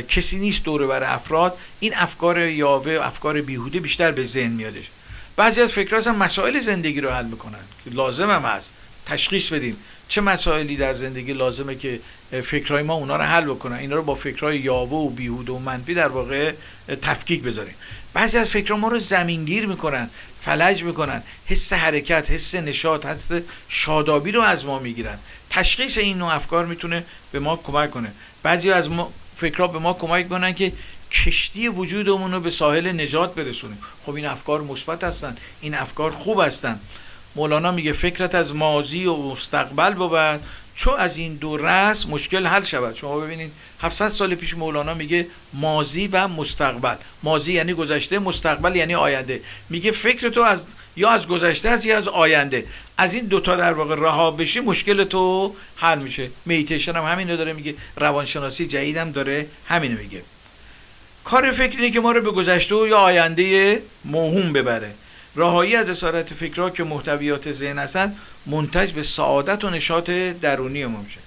[0.07, 1.57] کسی نیست دوره بر افراد.
[1.79, 4.89] این افکار یاوه افکار بیهوده بیشتر به ذهن میادش.
[5.35, 7.63] بعضی از فکرها هم مسائل زندگی رو حل می‌کنن.
[7.83, 8.73] که لازم هم هست.
[9.05, 9.77] تشخیص بدیم.
[10.07, 11.99] چه مسائلی در زندگی لازمه که
[12.43, 15.93] فکرهای ما اونا رو حل بکنن؟ اینا رو با فکرهای یاوه و بیهوده و منفی
[15.93, 16.53] در واقع
[17.01, 17.75] تفکیک بذاریم.
[18.13, 20.09] بعضی از فکرها ما رو زمینگیر می‌کنن
[20.41, 23.31] فلج می‌کنن حس حرکت حس نشاط حس
[23.69, 25.19] شادابی رو از ما می‌گیرن.
[25.49, 28.11] تشخیص این نوع افکار می‌تونه به ما کمک کنه.
[28.43, 30.73] بعضی از ما فکرها به ما کمک کنن که
[31.11, 33.77] کشتی وجودمون رو به ساحل نجات برسونیم.
[34.05, 36.79] خب این افکار مثبت هستن این افکار خوب هستن.
[37.35, 40.41] مولانا میگه فکرت از ماضی و مستقبل بود
[40.75, 42.95] چو از این دو رس مشکل حل شود.
[42.95, 46.95] شما ببینید 700 سال پیش مولانا میگه ماضی و مستقبل.
[47.23, 49.41] ماضی یعنی گذشته مستقبل یعنی آینده.
[49.69, 52.65] میگه فکر تو از یا از گذشته است یا از آینده.
[52.97, 56.29] از این دوتا در واقع رها بشی مشکل تو حل میشه.
[56.45, 57.75] میتیشن هم همینو داره میگه.
[57.97, 60.21] روانشناسی جدیدم داره همینو میگه.
[61.23, 64.93] کار فکری که ما رو به گذشته و یا آینده موهوم ببره.
[65.35, 70.09] راهایی از اسارت فکرها که محتویات ذهن هستند منتج به سعادت و نشاط
[70.41, 71.19] درونی ما میشه.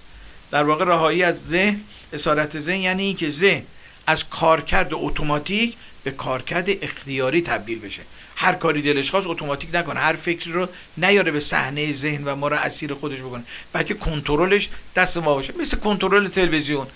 [0.51, 1.81] در واقع راهایی از ذهن
[2.13, 3.63] اسارت ذهن یعنی اینکه ذهن
[4.07, 8.03] از کارکرد اتوماتیک به کارکرد اختیاری تبدیل بشه.
[8.37, 12.49] هر کاری دلش خواست اتوماتیک نکنه هر فکری رو نیاره به صحنه ذهن و ما
[12.49, 15.55] رو اسیر خودش بکنه بلکه کنترلش دست ما باشه.
[15.61, 16.87] مثل کنترل تلویزیون.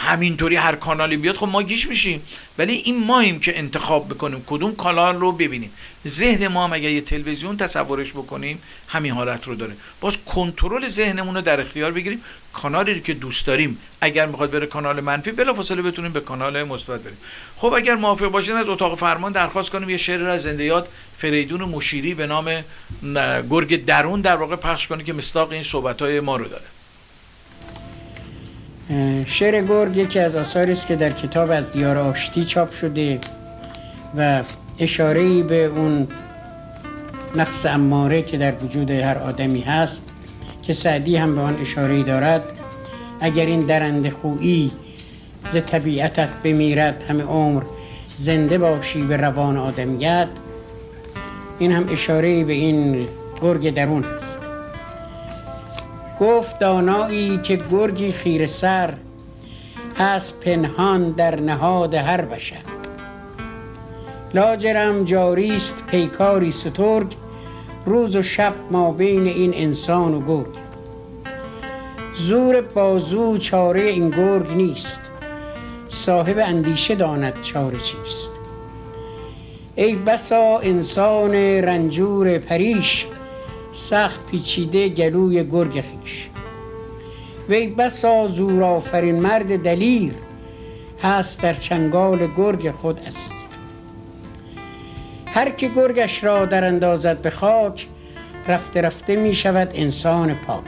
[0.00, 2.22] همینطوری هر کانالی بیاد خب ما گیش میشیم.
[2.58, 5.70] ولی این ماهیم که انتخاب بکنیم کدوم کانال رو ببینیم.
[6.06, 9.76] ذهن ما هم اگر یه تلویزیون تصورش بکنیم همین حالت رو داره.
[10.00, 12.22] باز کنترل ذهنمون رو در اختیار بگیریم.
[12.52, 17.00] کانالی رو که دوست داریم اگر می‌خواد بره کانال منفی بلافاصله بتونیم به کانال مثبت
[17.00, 17.18] بریم.
[17.56, 19.90] خب اگر موافق باشین از اتاق فرمان درخواست کنیم.
[19.90, 22.64] یه شعر از زندیات فریدون مشیری به نام
[23.50, 26.64] گرگ درون در واقع پخش کنه که مستاق این صحبت های ما رو داره.
[29.26, 33.20] شعر گرگ یکی از آثاری است که در کتاب از دیار آشتی چاپ شده
[34.16, 34.42] و
[34.78, 36.08] اشاره به اون
[37.36, 40.14] نفس اماره که در وجود هر آدمی هست
[40.62, 42.42] که سعدی هم به آن اشاره دارد
[43.20, 44.72] اگر این درنده خویی
[45.52, 47.62] ز طبیعتت بمیرد همه عمر
[48.16, 50.28] زنده باشی به روان آدمیت
[51.58, 53.08] این هم اشاره به این
[53.40, 54.37] گرگ درون هست.
[56.20, 58.94] گفت دانایی که گرگی خیر سر
[59.98, 62.62] هست پنهان در نهاد هر بشر.
[64.34, 67.06] لاجرم جاریست پیکاری سترگ
[67.86, 70.54] روز و شب ما بین این انسان و گرگ.
[72.14, 75.10] زور بازو چاره این گرگ نیست
[75.88, 78.30] صاحب اندیشه داند چاره چیست.
[79.74, 83.06] ای بسا انسان رنجور پریش
[83.78, 86.28] سخت پیچیده گلوی گرگ خیش
[87.48, 90.14] وی بسا زور آفرین مرد دلیر
[91.02, 93.32] هست در چنگال گرگ خود اسیر.
[95.26, 97.86] هر که گرگش را در اندازد به خاک
[98.48, 100.64] رفته رفته می شود انسان پاک.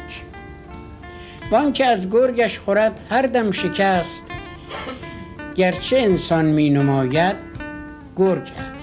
[1.50, 4.22] وان که از گرگش خورد هر دم شکست.
[5.54, 7.36] گرچه انسان می نماید
[8.16, 8.79] گرگ است.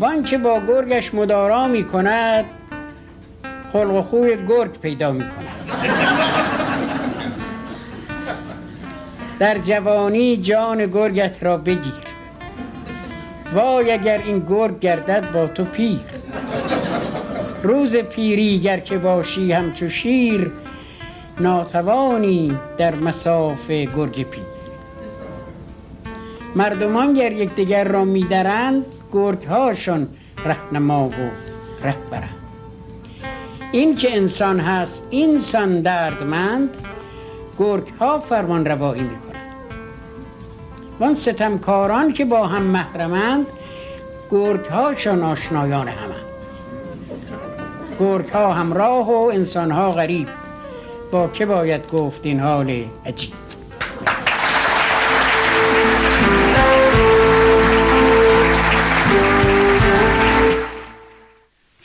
[0.00, 2.44] وان که با گرگش مدارا می کند
[3.72, 5.52] خلق و خوی گرگ پیدا می کند
[9.38, 12.02] در جوانی جان گرگت را بگیر.
[13.54, 16.00] وای اگر این گرگ گردد با تو پیر.
[17.62, 20.52] روز پیری گر که باشی همچو شیر
[21.40, 24.44] ناتوانی در مساف گرگ پیر.
[26.56, 30.08] مردمان گر یکدیگر را میدرند گرگ هاشون
[30.44, 31.12] رهنما و
[33.72, 36.70] این که انسان هست اینسان دردمند
[37.58, 39.54] گرگ ها فرمان روایی می‌کنند.
[41.00, 43.46] وان ستمکاران که با هم محرمند
[44.30, 44.72] گرگ
[45.22, 46.14] آشنایان همه.
[48.00, 50.28] گرگ ها همراه و انسان ها غریب.
[51.12, 53.41] با که باید گفت این حال عجیب؟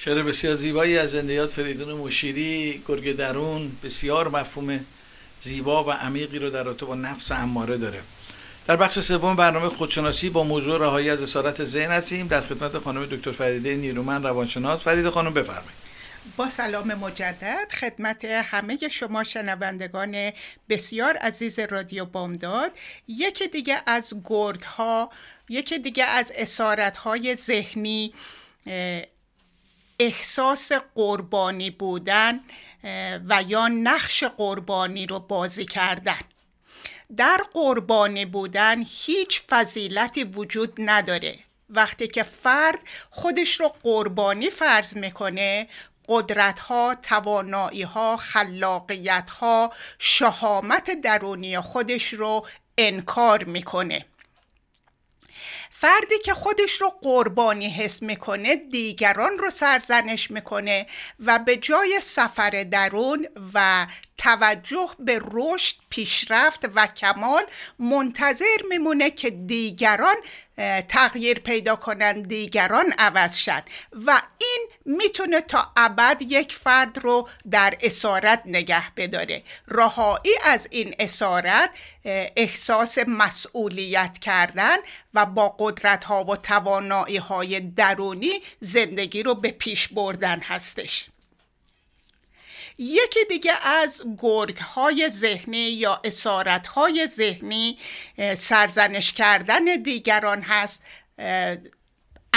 [0.08, 4.86] شعر بسیار زیبایی از زندیات فریدون مشیری گرگ درون بسیار مفهوم
[5.42, 8.02] زیبا و عمیقی رو در رابطه با نفس اماره داره.
[8.68, 12.28] در بخش سوم برنامه خودشناسی با موضوع رهایی از اسارت ذهن هستیم.
[12.28, 14.80] در خدمت خانم دکتر فریده نیرومن روانشناس.
[14.80, 15.88] فریده خانم بفرمایید.
[16.38, 20.32] با سلام مجدد خدمت همه شما شنوندگان
[20.70, 22.72] بسیار عزیز رادیو بامداد.
[23.08, 25.10] یکی دیگه از گرگ ها
[25.50, 28.14] یکی دیگه از اسارت های ذهنی
[30.00, 32.40] احساس قربانی بودن
[33.30, 36.20] و یا نقش قربانی رو بازی کردن.
[37.18, 41.40] در قربانی بودن هیچ فضیلتی وجود نداره.
[41.70, 42.80] وقتی که فرد
[43.10, 45.68] خودش رو قربانی فرض می‌کنه
[46.08, 54.06] قدرت ها، توانایی ها، خلاقیت ها، شهامت درونی خودش رو انکار می‌کنه.
[55.80, 60.88] فردی که خودش رو قربانی حس می‌کنه دیگران رو سرزنش می‌کنه
[61.20, 63.88] و به جای سفر درون و
[64.18, 67.44] توجه به رشد پیشرفت و کمال
[67.80, 70.16] منتظر میمونه که دیگران
[70.88, 73.64] تغییر پیدا کنن دیگران عوض شن.
[74.06, 79.44] و این می‌تونه تا ابد یک فرد رو در اسارت نگه بداره.
[79.68, 81.70] رهایی از این اسارت
[82.36, 84.78] احساس مسئولیت کردن
[85.14, 91.08] و با قدرت ها و توانایی های درونی زندگی رو به پیش بردن هستش.
[92.78, 97.78] یکی دیگه از گرگ های ذهنی یا اسارت های ذهنی
[98.38, 100.82] سرزنش کردن دیگران هست.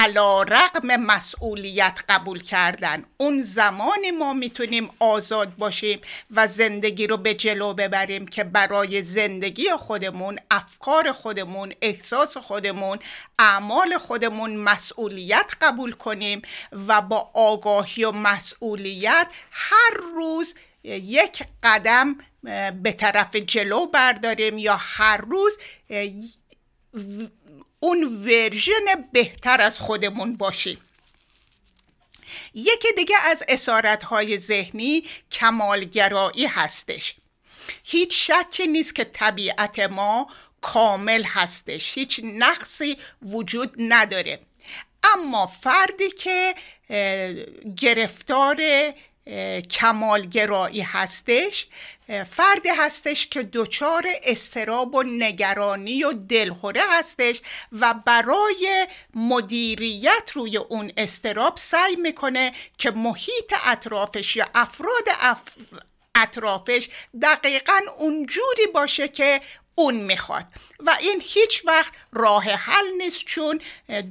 [0.00, 3.04] علا رقم مسئولیت قبول کردن.
[3.16, 9.70] اون زمان ما می‌تونیم آزاد باشیم و زندگی رو به جلو ببریم که برای زندگی
[9.78, 12.98] خودمون افکار خودمون احساس خودمون
[13.38, 16.42] اعمال خودمون مسئولیت قبول کنیم
[16.72, 22.18] و با آگاهی و مسئولیت هر روز یک قدم
[22.82, 25.52] به طرف جلو برداریم یا هر روز
[27.80, 30.80] اون ورژن بهتر از خودمون باشیم.
[32.54, 37.14] یکی دیگه از اسارت های ذهنی کمالگرایی هستش.
[37.84, 40.28] هیچ شکی نیست که طبیعت ما
[40.60, 41.98] کامل هستش.
[41.98, 44.40] هیچ نقصی وجود نداره.
[45.04, 46.54] اما فردی که
[47.76, 48.56] گرفتار
[49.70, 51.66] کمالگرایی هستش
[52.30, 57.40] فردی هستش که دچار استراب و نگرانی و دلخوره هستش
[57.72, 65.08] و برای مدیریت روی اون استراب سعی می‌کنه که محیط اطرافش یا افراد
[66.14, 66.88] اطرافش
[67.22, 69.40] دقیقا اونجوری باشه که
[69.80, 70.46] اون می‌خواد.
[70.80, 73.60] و این هیچ وقت راه حل نیست چون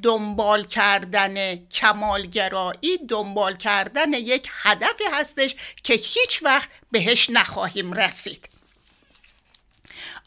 [0.03, 8.49] دنبال کردن کمالگرایی دنبال کردن یک هدفی هستش که هیچ وقت بهش نخواهیم رسید.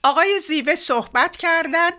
[0.05, 1.91] آقای زیوه صحبت کردن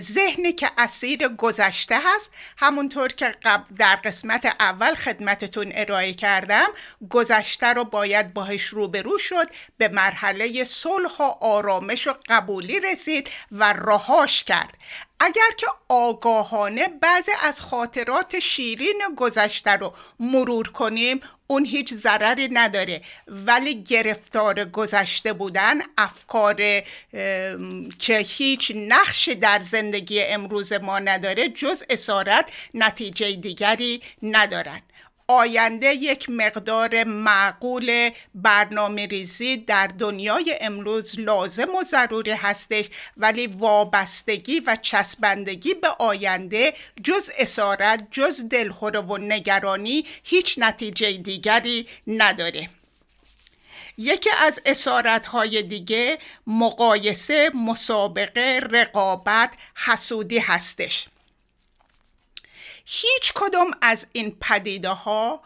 [0.00, 2.30] ذهنی که اسیر گذشته هست.
[2.56, 3.34] همونطور که
[3.76, 6.66] در قسمت اول خدمتتون ارائه کردم
[7.10, 9.46] گذشته رو باید باهش روبرو شد
[9.78, 14.74] به مرحله صلح و آرامش و قبولی رسید و رهاش کرد.
[15.20, 23.00] اگر که آگاهانه بعضی از خاطرات شیرین گذشته رو مرور کنیم اون هیچ ضرری نداره.
[23.26, 26.54] ولی گرفتار گذشته بودن افکار
[27.98, 34.82] که هیچ نقش در زندگی امروز ما نداره جز اسارت نتیجه دیگری ندارن.
[35.30, 44.60] آینده یک مقدار معقول برنامه ریزی در دنیای امروز لازم و ضروری هستش ولی وابستگی
[44.60, 46.74] و چسبندگی به آینده
[47.04, 52.68] جز اسارت جز دلخوره و نگرانی هیچ نتیجه دیگری نداره.
[53.98, 61.08] یکی از اسارت های دیگه مقایسه مسابقه رقابت حسودی هستش.
[62.90, 65.42] هیچ کدام از این پدیده ها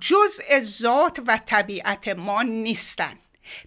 [0.00, 3.18] جزء ذات و طبیعت ما نیستند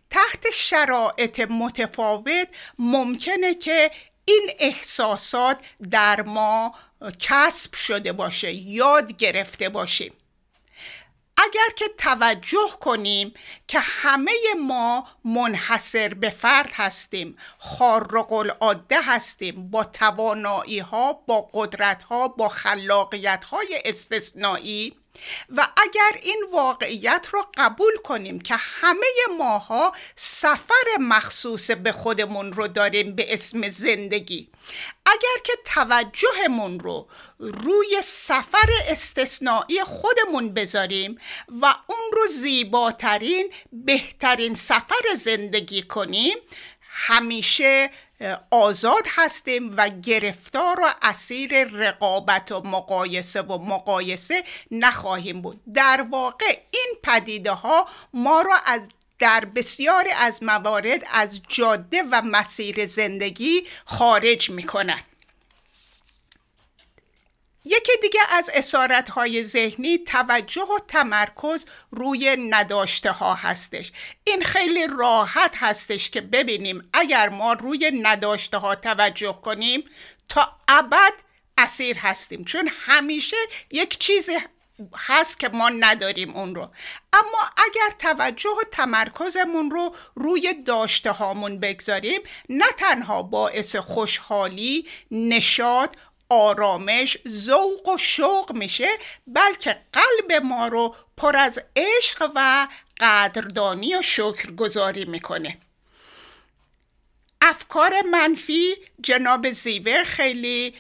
[0.10, 2.48] تحت شرایط متفاوت
[2.80, 3.92] ممکنه که
[4.26, 5.58] این احساسات
[5.92, 6.76] در ما
[7.20, 10.14] کسب شده باشه یاد گرفته باشیم.
[11.44, 13.34] اگر که توجه کنیم
[13.68, 14.32] که همه
[14.68, 22.50] ما منحصر به فرد هستیم خارق العاده هستیم با توانایی ها با قدرت ها با
[22.50, 24.96] خلاقیت های استثنایی
[25.50, 32.68] و اگر این واقعیت رو قبول کنیم که همه ماها سفر مخصوص به خودمون رو
[32.68, 34.50] داریم به اسم زندگی
[35.12, 37.08] اگر که توجهمون رو
[37.40, 41.18] روی سفر استثنایی خودمون بذاریم
[41.62, 46.38] و اون رو زیباترین بهترین سفر زندگی کنیم
[46.82, 47.90] همیشه
[48.52, 55.62] آزاد هستیم و گرفتار و اسیر رقابت و مقایسه و مقایسه نخواهیم بود.
[55.74, 58.88] در واقع این پدیده ها ما را از
[59.22, 65.04] در بسیاری از موارد از جاده و مسیر زندگی خارج می‌کنن
[67.66, 73.92] یکی دیگه از اسارت های ذهنی توجه و تمرکز روی نداشته ها هستش.
[74.24, 79.84] این خیلی راحت هستش که ببینیم اگر ما روی نداشته ها توجه کنیم
[80.30, 81.14] تا ابد
[81.58, 82.44] اسیر هستیم.
[82.44, 83.38] چون همیشه
[83.72, 84.40] یک چیزی
[84.98, 86.62] هست که ما نداریم اون رو.
[87.14, 95.96] اما اگر توجه و تمرکزمون رو روی داشته هامون بگذاریم نه تنها باعث خوشحالی نشاد
[96.30, 98.88] آرامش ذوق و شوق میشه
[99.28, 102.68] بلکه قلب ما رو پر از عشق و
[103.00, 105.58] قدردانی و شکرگزاری می‌کنه.
[107.42, 110.76] افکار منفی جناب زیوه خیلی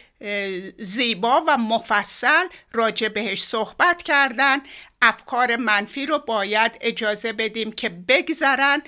[0.78, 4.60] زیبا و مفصل راجع بهش صحبت کردن.
[5.02, 8.82] افکار منفی رو باید اجازه بدیم که بگذرن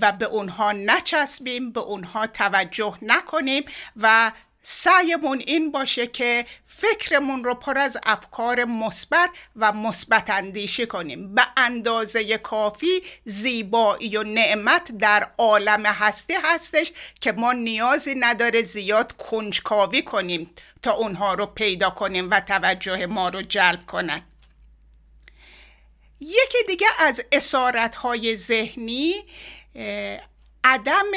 [0.00, 3.64] و به اونها نچسبیم به اونها توجه نکنیم
[3.96, 4.32] و
[4.62, 11.34] سعیمون این باشه که فکرمون رو پر از افکار مثبت و مثبت اندیشی کنیم.
[11.34, 19.12] به اندازه کافی زیبایی و نعمت در عالم هستی هستش که ما نیازی نداره زیاد
[19.12, 20.50] کنجکاوی کنیم
[20.82, 24.22] تا اونها رو پیدا کنیم و توجه ما رو جلب کنن.
[26.20, 27.96] یکی دیگه از اسارت
[28.36, 29.14] ذهنی
[30.64, 31.12] عدم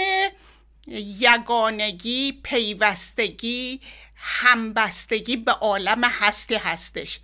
[0.88, 3.80] یگانگی پیوستگی
[4.16, 7.20] همبستگی به عالم هستی هستش.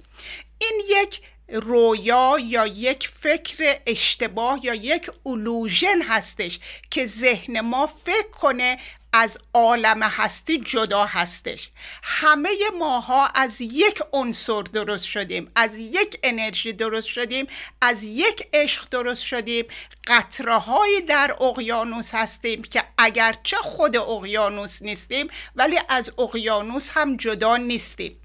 [0.57, 6.59] این یک رویا یا یک فکر اشتباه یا یک اولوژن هستش
[6.89, 8.77] که ذهن ما فکر کنه
[9.13, 11.69] از عالم هستی جدا هستش.
[12.03, 12.49] همه
[12.79, 17.47] ماها از یک عنصر درست شدیم از یک انرژی درست شدیم
[17.81, 19.65] از یک عشق درست شدیم.
[20.07, 20.61] قطره
[21.07, 28.15] در اقیانوس هستیم که اگرچه خود اقیانوس نیستیم ولی از اقیانوس هم جدا نیستیم.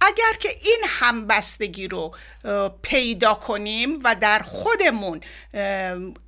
[0.00, 2.16] اگر که این همبستگی رو
[2.82, 5.20] پیدا کنیم و در خودمون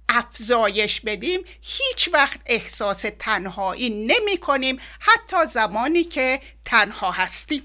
[0.08, 7.62] افزایش بدیم هیچ وقت احساس تنهایی نمی کنیم حتی زمانی که تنها هستیم.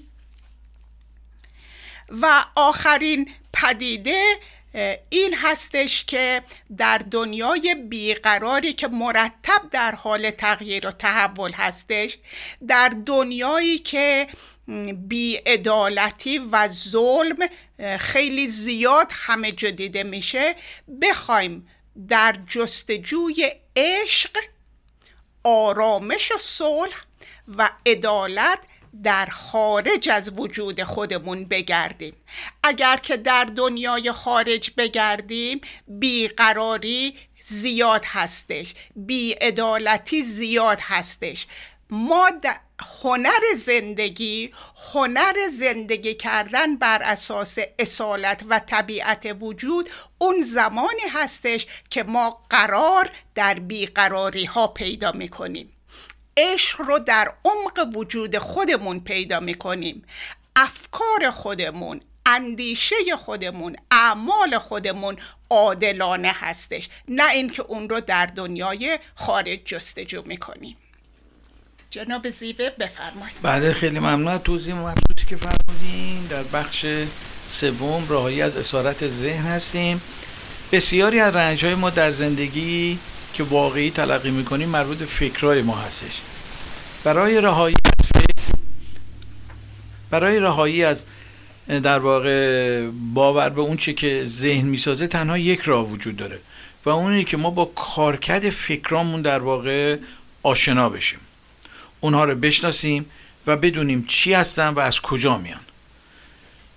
[2.10, 4.38] و آخرین پدیده
[5.10, 6.42] این هستش که
[6.76, 12.18] در دنیای بیقراری که مرتب در حال تغییر و تحول هستش
[12.68, 14.26] در دنیایی که
[14.94, 17.36] بیعدالتی و ظلم
[17.98, 20.54] خیلی زیاد همه جدیده میشه
[21.02, 21.68] بخوایم
[22.08, 24.30] در جستجوی عشق
[25.44, 27.04] آرامش و صلح
[27.48, 28.58] و عدالت
[29.02, 32.14] در خارج از وجود خودمون بگردیم.
[32.62, 41.46] اگر که در دنیای خارج بگردیم بیقراری زیاد هستش بیعدالتی زیاد هستش.
[41.90, 42.30] ما
[42.82, 44.52] هنر زندگی
[44.92, 53.10] هنر زندگی کردن بر اساس اصالت و طبیعت وجود اون زمانی هستش که ما قرار
[53.34, 55.70] در بیقراری ها پیدا می‌کنیم.
[56.36, 60.06] عشق رو در عمق وجود خودمون پیدا می‌کنیم.
[60.56, 65.16] افکار خودمون اندیشه خودمون اعمال خودمون
[65.50, 66.88] عادلانه هستش.
[67.08, 70.76] نه اینکه اون رو در دنیای خارج جستجو می‌کنیم.
[71.94, 73.36] جناب زیوه بفرمایید.
[73.42, 74.38] بله خیلی ممنون.
[74.38, 76.86] توضیح مبسوطی که فرمودین در بخش
[77.48, 80.00] سوم راهی از اسارت ذهن هستیم.
[80.72, 82.98] بسیاری از رنج های ما در زندگی
[83.34, 86.20] که واقعی تلقی می‌کنیم مربوط به فکرهای ما هستش.
[87.04, 88.58] برای رهایی از فکر
[90.10, 91.04] برای رهایی از
[91.66, 96.38] در واقع باور به اون چه که ذهن می‌سازه تنها یک راه وجود داره
[96.84, 99.96] و اونی که ما با کارکرد فکرامون در واقع
[100.42, 101.20] آشنا بشیم.
[102.04, 103.06] اونها رو بشناسیم
[103.46, 105.60] و بدونیم چی هستن و از کجا میان.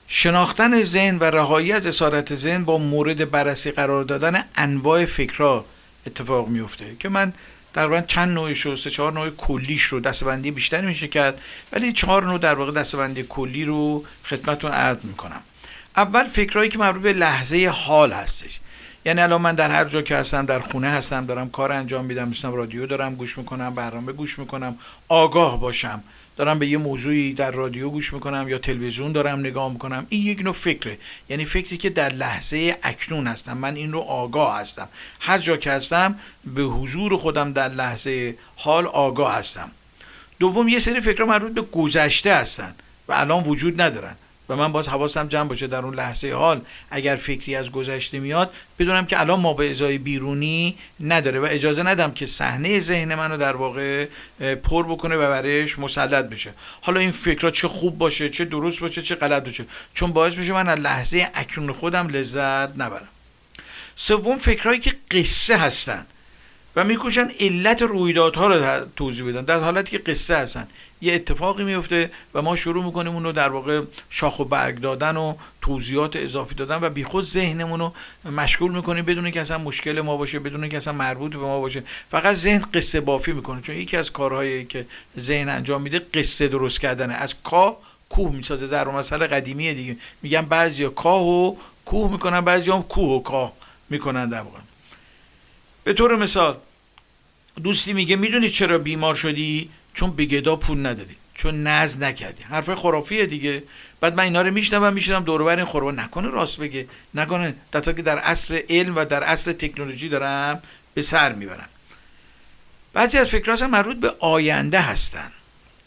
[0.08, 5.66] شناختن ذهن و رهایی از اسارت ذهن با مورد بررسی قرار دادن انواع فکرها
[6.06, 7.34] اتفاق میفته که من
[7.74, 12.26] تقریبا چند نوعش رو سه چهار نوع کلیش رو دستبندی بیشتری میشه کرد ولی چهار
[12.26, 15.42] نوع در واقع دستبندی کلی رو خدمتتون عرض می‌کنم.
[15.98, 18.60] اول فکرهایی که مربوط به لحظه حال هستش.
[19.08, 22.28] یعنی الان من در هر جا که هستم در خونه هستم دارم کار انجام میدم
[22.28, 24.78] میشنم رادیو دارم گوش می‌کنم برنامه گوش می‌کنم
[25.08, 26.04] آگاه باشم.
[26.36, 30.06] دارم به یه موضوعی در رادیو گوش می‌کنم یا تلویزیون دارم نگاه می‌کنم.
[30.10, 30.98] این یک نوع فکره.
[31.30, 33.58] یعنی فکری که در لحظه اکنون هستم.
[33.58, 34.90] من این رو آگاه هستم.
[35.20, 39.72] هر جا که هستم به حضور خودم در لحظه حال آگاه هستم.
[40.40, 42.76] دوم یه سری فکرها مربوط به گذشته هستن
[43.08, 44.16] و الان وجود ندارن.
[44.50, 48.54] و من باز حواسم جمع باشه در اون لحظه حال اگر فکری از گذشته میاد
[48.80, 53.38] بدونم که الان ما به ازای بیرونی نداره و اجازه ندم که صحنه ذهن منو
[53.38, 54.08] در واقع
[54.64, 56.54] پر بکنه و برایش مسلط بشه.
[56.82, 59.66] حالا این فکرها چه خوب باشه چه درست باشه چه غلط باشه.
[59.94, 63.08] چون باعث میشه من از لحظه اکنون خودم لذت نبرم.
[63.96, 66.06] سوم فکرهایی که قصه هستن.
[66.78, 69.42] و میکوشن علت رویدادها رو توضیح بدن.
[69.42, 70.68] در حالتی که قصه هستن.
[71.02, 75.18] یه اتفاقی میفته و ما شروع می‌کنیم اون رو در واقع شاخ و برگ دادن
[75.18, 77.94] و توضیحات اضافی دادن و بیخود ذهنمون رو
[78.32, 81.84] مشغول می‌کنیم بدون که اصلا مشکل ما باشه بدون که اصلا مربوط به ما باشه.
[82.12, 83.62] فقط ذهن قصه بافی می‌کنه.
[83.62, 84.86] چون یکی از کارهایی که
[85.20, 87.14] ذهن انجام میده قصه درست کردنه.
[87.14, 87.78] از کا
[88.10, 88.66] کوه می‌سازه.
[88.66, 89.98] ضرب مسئله قدیمیه دیگه.
[90.22, 91.56] میگن بعضیا کاه و
[91.86, 93.54] کوه می‌کنن بعضی هم کوه و کاه
[93.90, 94.60] می‌کنن در واقع.
[95.84, 96.58] به طور مثال
[97.64, 101.16] دوستی میگه می‌دونی چرا بیمار شدی؟ چون به گدا پول ندادی.
[101.34, 102.44] چون نز نکردی.
[102.44, 103.64] حرف خرافیه دیگه.
[104.02, 106.88] بعد من اینا رو میشنوم میشنم دور بر این خوربا نکنه راست بگه.
[107.14, 107.56] نکنه.
[107.72, 110.62] در که در عصر علم و در عصر تکنولوژی دارم
[110.94, 111.70] به سر می‌برم.
[112.94, 115.32] بعضی از فکرها هم مربوط به آینده هستن.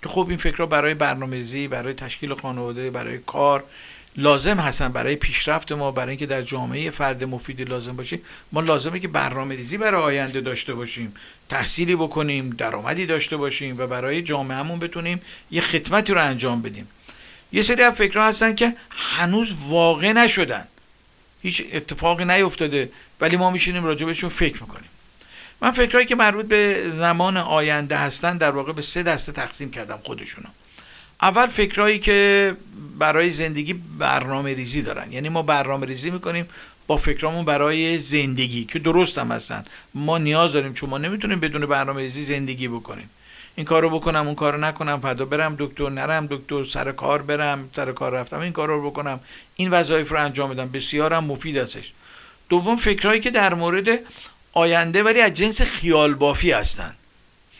[0.02, 3.64] که خب این فکرها برای برنامه‌ریزی برای تشکیل خانواده برای کار
[4.16, 8.20] لازم هستن برای پیشرفت ما برای اینکه در جامعه فرد مفیدی لازم باشیم
[8.52, 11.14] ما لازمه که برنامه ریزی برای آینده داشته باشیم
[11.48, 16.88] تحصیلی بکنیم درآمدی داشته باشیم و برای جامعهمون بتونیم یه خدمتی رو انجام بدیم.
[17.52, 20.66] یه سری از فکرها هستن که هنوز واقع نشدن.
[21.42, 22.90] هیچ اتفاقی نیفتاده
[23.20, 24.90] ولی ما میشینیم راجبشون فکر می‌کنیم.
[25.60, 29.98] من فکرهایی که مربوط به زمان آینده هستن در واقع به سه دسته تقسیم کردم
[30.04, 30.48] خودشونو.
[31.22, 32.56] اول فکرهایی که
[32.98, 35.12] برای زندگی برنامه ریزی دارن.
[35.12, 36.46] یعنی ما برنامه ریزی می‌کنیم
[36.86, 39.62] با فکرامون برای زندگی که درست هم هستن.
[39.94, 43.10] ما نیاز داریم چون ما نمی‌تونیم بدون برنامه ریزی زندگی بکنیم.
[43.56, 47.92] این کارو بکنم اون کارو نکنم فردا برم دکتر نرم دکتر سر کار برم سر
[47.92, 49.20] کار رفتم این کارو بکنم.
[49.56, 51.92] این وظایف رو انجام بدم بسیارم مفید هستش.
[52.48, 53.88] دوم فکرهایی که در مورد
[54.52, 56.94] آینده ولی از جنس خیال بافی هستن.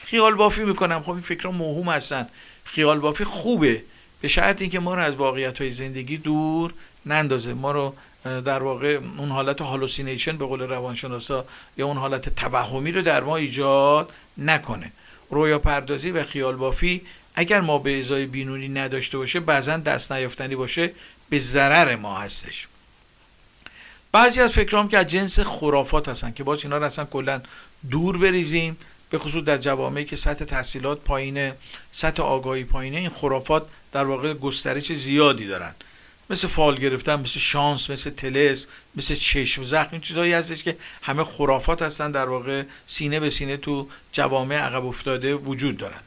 [0.04, 1.02] خیال بافی می‌کنم.
[1.02, 2.28] خب این فکرها موهوم هستن.
[2.64, 3.82] خیال بافی خوبه.
[4.20, 6.74] به شرط اینکه ما رو از واقعیت های زندگی دور
[7.06, 7.54] نندازه.
[7.54, 7.94] ما رو
[8.24, 11.44] در واقع اون حالت hallucination به قول روانشناسا
[11.76, 14.92] یا اون حالت توهمی رو در ما ایجاد نکنه.
[15.30, 17.02] رویا پردازی و خیال بافی
[17.34, 20.92] اگر ما به ازای بینونی نداشته باشه بعضا دست نیافتنی باشه
[21.30, 22.68] به ضرر ما هستش.
[24.12, 27.40] بعضی از فکرام که از جنس خرافات هستن که باز اینا رو اصلا کلا
[27.90, 28.76] دور بریزیم
[29.10, 31.56] به خصوص در جوامعی که سطح تحصیلات پایینه
[31.90, 35.74] سطح آگاهی پایینه این خرافات در واقع گسترش زیادی دارن.
[36.30, 41.24] مثل فال گرفتن مثل شانس مثل تلس مثل چشم زخم این چیزهایی هستش که همه
[41.24, 46.00] خرافات هستن در واقع سینه به سینه تو جوامع عقب افتاده وجود دارن.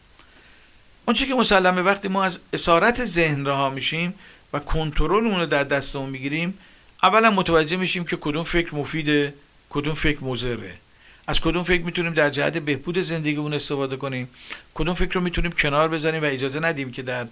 [1.05, 4.13] اونچه که مسلمه وقتی ما از اسارت ذهن رها میشیم
[4.53, 6.57] و کنترل اون رو در دستمون می‌گیریم
[7.03, 9.33] اولا متوجه میشیم که کدوم فکر مفیده
[9.69, 10.79] کدوم فکر مضره.
[11.27, 14.29] از کدوم فکر می‌تونیم در جهت بهبود زندگی اون استفاده کنیم؟
[14.73, 17.27] کدوم فکر رو می‌تونیم کنار بزنیم و اجازه ندیم که در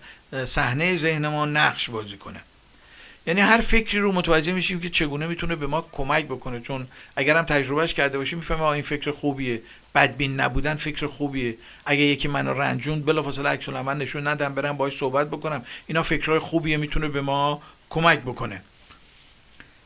[0.46, 2.40] صحنه ذهن ما نقش بازی کنه؟
[3.28, 6.60] یعنی هر فکری رو متوجه میشیم که چگونه می‌تونه به ما کمک بکنه.
[6.60, 9.62] چون اگر هم تجربهش کرده باشیم می‌فهمیم این فکر خوبیه.
[9.96, 11.58] بدبین نبودن فکر خوبیه.
[11.86, 15.64] اگه یکی منو رنجون بلافاصله عکس العمل نشون ندم برم باهاش صحبت بکنم.
[15.88, 18.62] اینا فکرهای خوبیه می‌تونه به ما کمک بکنه.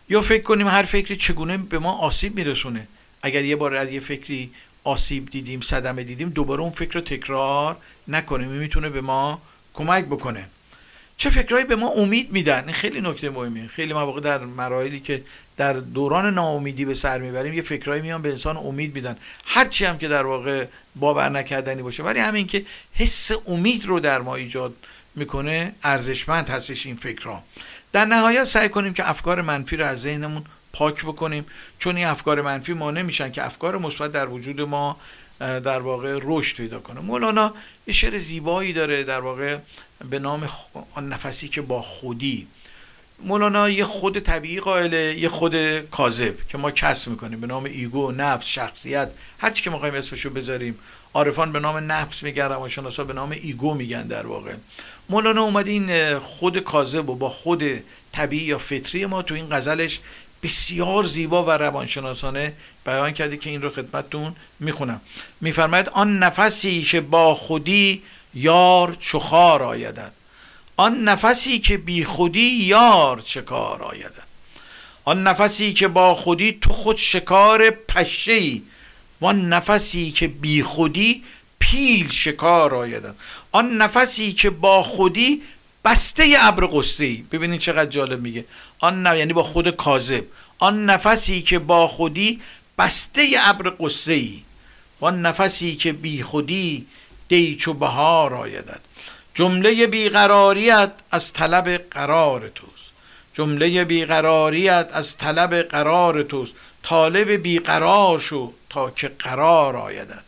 [0.09, 2.87] یا فکر کنیم هر فکری چگونه به ما آسیب میرسونه.
[3.25, 4.51] اگر یه بار از یه فکری
[4.83, 8.49] آسیب دیدیم صدمه دیدیم دوباره اون فکر رو تکرار نکنیم.
[8.49, 9.41] این می‌تونه به ما
[9.73, 10.47] کمک بکنه.
[11.17, 13.67] چه فکرهایی به ما امید میدن؟ این خیلی نکته مهمیه.
[13.67, 15.23] خیلی مواقع در مراحلی که
[15.57, 19.17] در دوران ناامیدی به سر می‌بریم یه فکرهایی میان به انسان امید میدن.
[19.45, 20.65] هرچی هم که در واقع
[20.95, 22.03] باور نکردنی باشه.
[22.03, 24.73] ولی همین که حس امید رو در ما ایجاد
[25.15, 27.43] می‌کنه ارزشمند هستش این فکرها.
[27.91, 30.43] در نهایت سعی کنیم که افکار منفی رو از ذهنمون
[30.75, 31.45] پاک بکنیم.
[31.79, 34.97] چون این افکار منفی ما نمیشن که افکار مثبت در وجود ما
[35.39, 36.99] در واقع رشد پیدا کنه.
[36.99, 37.53] مولانا
[37.87, 39.57] یه شعر زیبایی داره در واقع
[40.09, 40.49] به نام
[40.93, 42.47] آن نفسی که با خودی.
[43.23, 47.41] مولانا یه خود طبیعی قائله یه خود کاذب که ما کسب می‌کنیم.
[47.41, 49.09] به نام ego نفس شخصیت
[49.39, 50.79] هر چی که می‌خوایم اسمشو بذاریم.
[51.13, 54.53] عارفان به نام نفس میگن روانشناسا به نام ego میگن در واقع.
[55.09, 57.63] مولانا اومده این خود کاذب و با خود
[58.11, 59.99] طبیعی یا فطری ما تو این غزلش
[60.45, 62.53] بسیار زیبا و روانشناسانه
[62.85, 65.01] بیان کرده که این رو خدمتتون می‌خونم.
[65.41, 70.11] میفرماید آن نفسی که با خودی یار چخار آیدد
[70.77, 74.23] آن نفسی که بی خودی یار چه کار آیدد
[75.05, 78.61] آن نفسی که با خودی تو خود شکار پشه ای
[79.21, 81.23] وان نفسی که بی خودی
[81.59, 83.15] پیل شکار آیدد
[83.51, 85.41] آن نفسی که با خودی
[85.85, 88.45] بسته ابر قصه ای ببینید چقدر جالب میگه.
[88.79, 90.25] آن نه یعنی با خود کاذب.
[90.59, 92.41] آن نفسی که با خودی
[92.77, 94.43] بسته ابر قصه ای
[95.01, 96.87] وان نفسی که بی خودی
[97.27, 98.79] دیچ و بهار آیدد
[99.33, 102.91] جمله بیقراریت از طلب قرار توست.
[103.33, 106.53] جمله بیقراریت از طلب قرار توست.
[106.83, 110.23] طالب بیقرار شو تا که قرار آیدد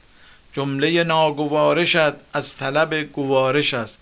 [0.54, 4.00] جمله ناگوارشت از طلب گوارش است.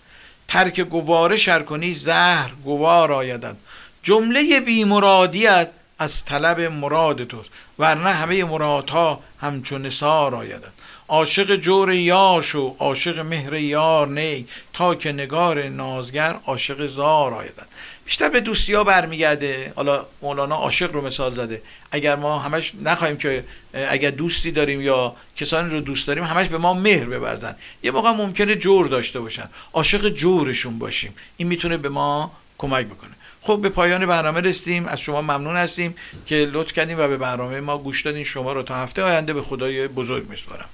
[0.48, 3.56] ترک گوارش ار کنی زهر گوار آیدد
[4.02, 10.72] جمله بیمرادیت از طلب مراد توست ورنه همه مرادها همچون نسار آیدد
[11.08, 17.66] عاشق جور یار شو عاشق مهر یار نی تا که نگار نازگر عاشق زار آیدد
[18.06, 19.72] بیشتر به دوستی ها برمیگرده.
[19.76, 21.62] حالا مولانا عاشق رو مثال زده.
[21.90, 23.44] اگر ما همش نخواهیم که
[23.74, 27.56] اگر دوستی داریم یا کسانی رو دوست داریم همش به ما مهر ببرزن.
[27.82, 29.48] یه موقع ممکنه جور داشته باشن.
[29.72, 31.14] عاشق جورشون باشیم.
[31.36, 33.10] این می‌تونه به ما کمک بکنه.
[33.42, 34.86] خب به پایان برنامه رسیدیم.
[34.86, 35.94] از شما ممنون هستیم
[36.26, 38.24] که لطف کردیم و به برنامه ما گوش دادین.
[38.24, 40.68] شما رو تا هفته آینده به خدای بزرگ میسپارم.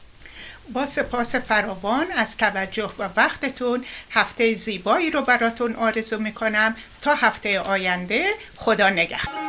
[0.72, 3.84] با سپاس فراوان از توجه و وقتتون.
[4.10, 6.76] هفته زیبایی رو براتون آرزو می‌کنم.
[7.02, 8.24] تا هفته آینده
[8.56, 9.42] خدا نگهدار.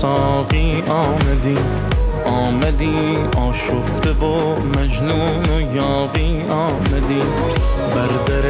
[0.00, 1.58] ساقی آمدی
[2.26, 7.22] آمدی آشفته و مجنون و یاقی آمدی.
[7.94, 8.46] بر در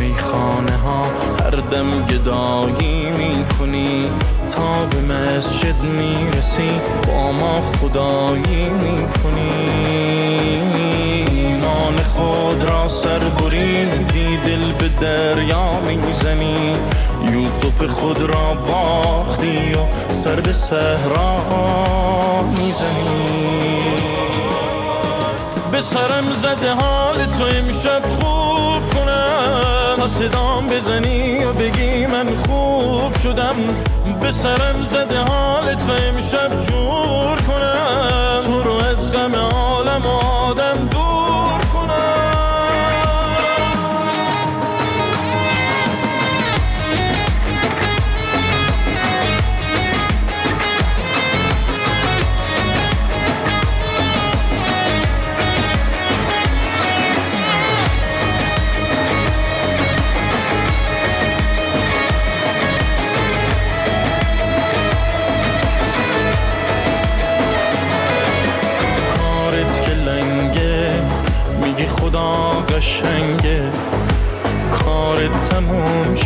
[0.00, 1.02] میخانه ها
[1.44, 4.10] هر دم گدایی می‌کنی.
[4.54, 6.70] تا به مسجد می‌رسی
[7.06, 9.50] با ما خدایی می‌کنی.
[11.30, 16.76] ایمان خود را سر برین دی دل به دریا می‌زنی.
[17.36, 21.42] یوسف خود را باختی و سر به صحرا
[22.42, 23.82] می‌زنی.
[25.72, 29.92] به سرم زده حال تو امشب خوب کنم.
[29.96, 33.56] تا صدام بزنی و بگی من خوب شدم.
[34.20, 38.40] به سرم زده حال تو امشب جور کنم.
[38.46, 40.06] تو رو از غم عالم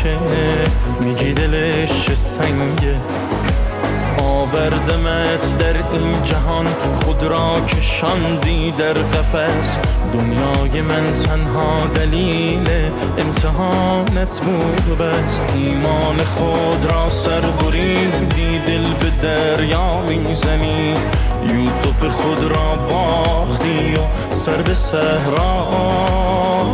[0.02, 2.96] تموم شه میگی دلش سنگه؟
[4.18, 6.66] آوردمت در این جهان
[7.04, 9.78] خود را کشاندی در قفس.
[10.12, 12.68] دنیای من تنها دلیل
[13.18, 15.40] امتحانت بود بس.
[15.54, 17.40] ایمان خود را سر
[18.36, 20.94] دی دل به دریا می‌زنی.
[21.48, 25.66] یوسف خود را باختی و سر به صحرا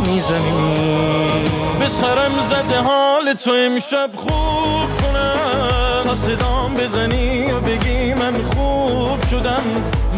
[0.05, 1.45] می‌زنی.
[1.79, 6.01] به سرم زده حال تو امشب خوب کنم.
[6.03, 9.63] تا صدام بزنی و بگی من خوب شدم.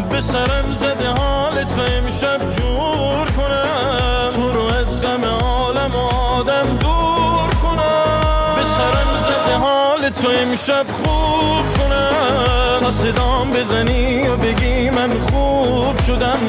[0.09, 4.29] به سرم زده حال تو امشب جور کنم.
[4.35, 8.55] تو رو از غم عالم و آدم دور کنم.
[8.55, 12.77] به سرم زده حال تو امشب خوب کنم.
[12.79, 16.39] تا صدام بزنی و بگی من خوب شدم.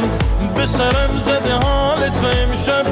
[0.60, 2.84] به سرم زده حال تو امشب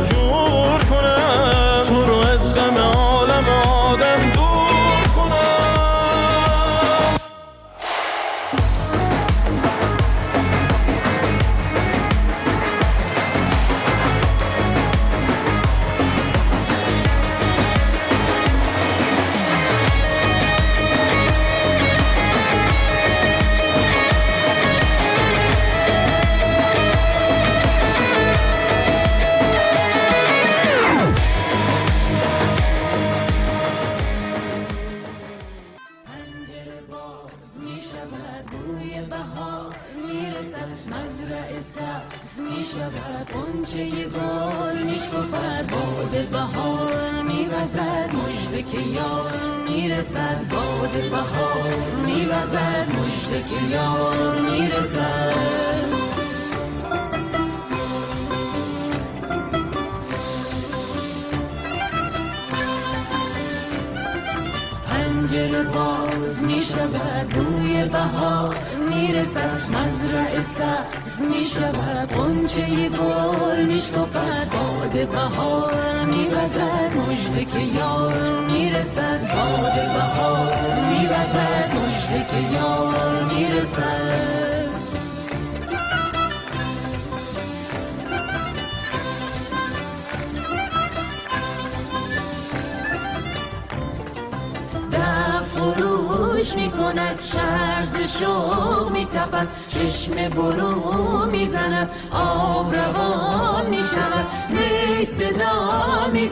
[67.88, 68.56] بهار
[68.90, 77.44] می رسد مزرع سبز می شود قنچه گل می شکفد باد بهار می وزد مجده
[77.44, 80.52] که یار می رسد باد بهار
[80.90, 83.52] می وزد مجده که یار می
[96.48, 99.08] فروش می کند شرز شوق می
[99.68, 106.30] چشم برو می زند آب روان می شود نی صدا می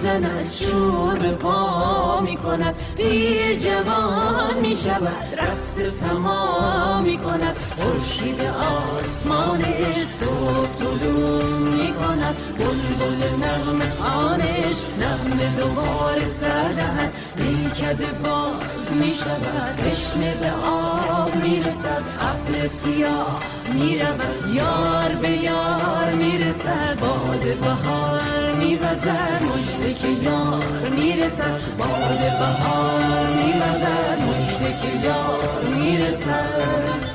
[0.59, 9.97] شور به پا می کند پیر جوان می شود رقص سما می کند خورشید آسمانش
[9.97, 20.35] صبح طلوع می کند بلبل نغم خانش نغم دوباره سردهد نیکد باز می شود تشنه
[20.35, 23.43] به آب می رسد ابر سیاه
[23.75, 31.13] می رود یار به یار می رسد باد بهار می وزد مجده که یار می
[31.13, 37.06] رسد باد بهار می وزد مجده که یار می رسد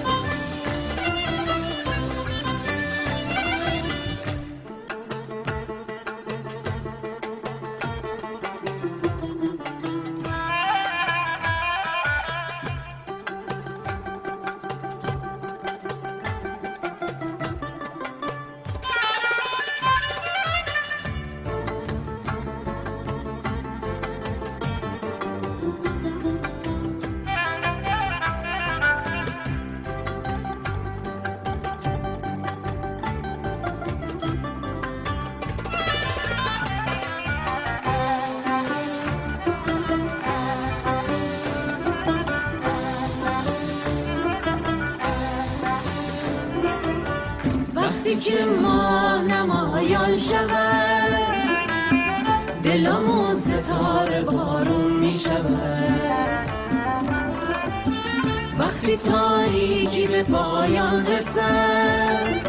[59.52, 62.47] تاریکی به پایان رسد.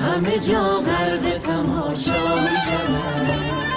[0.00, 2.12] همه جا غرق تماشا
[2.66, 3.69] شود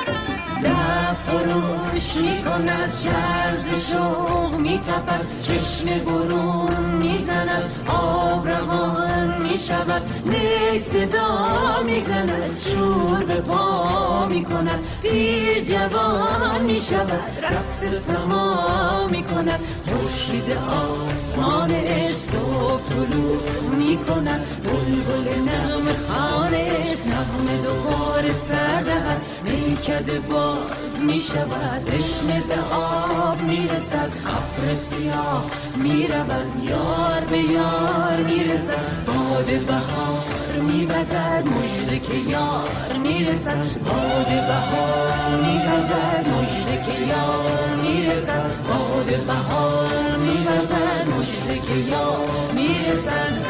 [1.26, 10.02] فروش می کند شرز شوق می تپد چشم برون می زند آب روان می شود
[10.26, 19.08] نی صدا می زند شور به پا می کند پیر جوان می شود رقص سما
[19.08, 30.28] می کند خورشید آسمانش صبح طلوع می کند بلبل نغم خانش نغم دوباره سردهد میکد
[30.54, 34.12] باز می شود تشنه به آب می رسد.
[34.26, 35.46] ابر سیاه
[35.76, 39.06] می رود یار به یار می رسد.
[39.08, 43.68] باد بهار می وزد مجده که یار می رسد.
[43.86, 48.52] باد بهار می وزد مجده که یار می رسد.
[48.68, 53.43] باد بهار می وزد مجده که یار می رسد.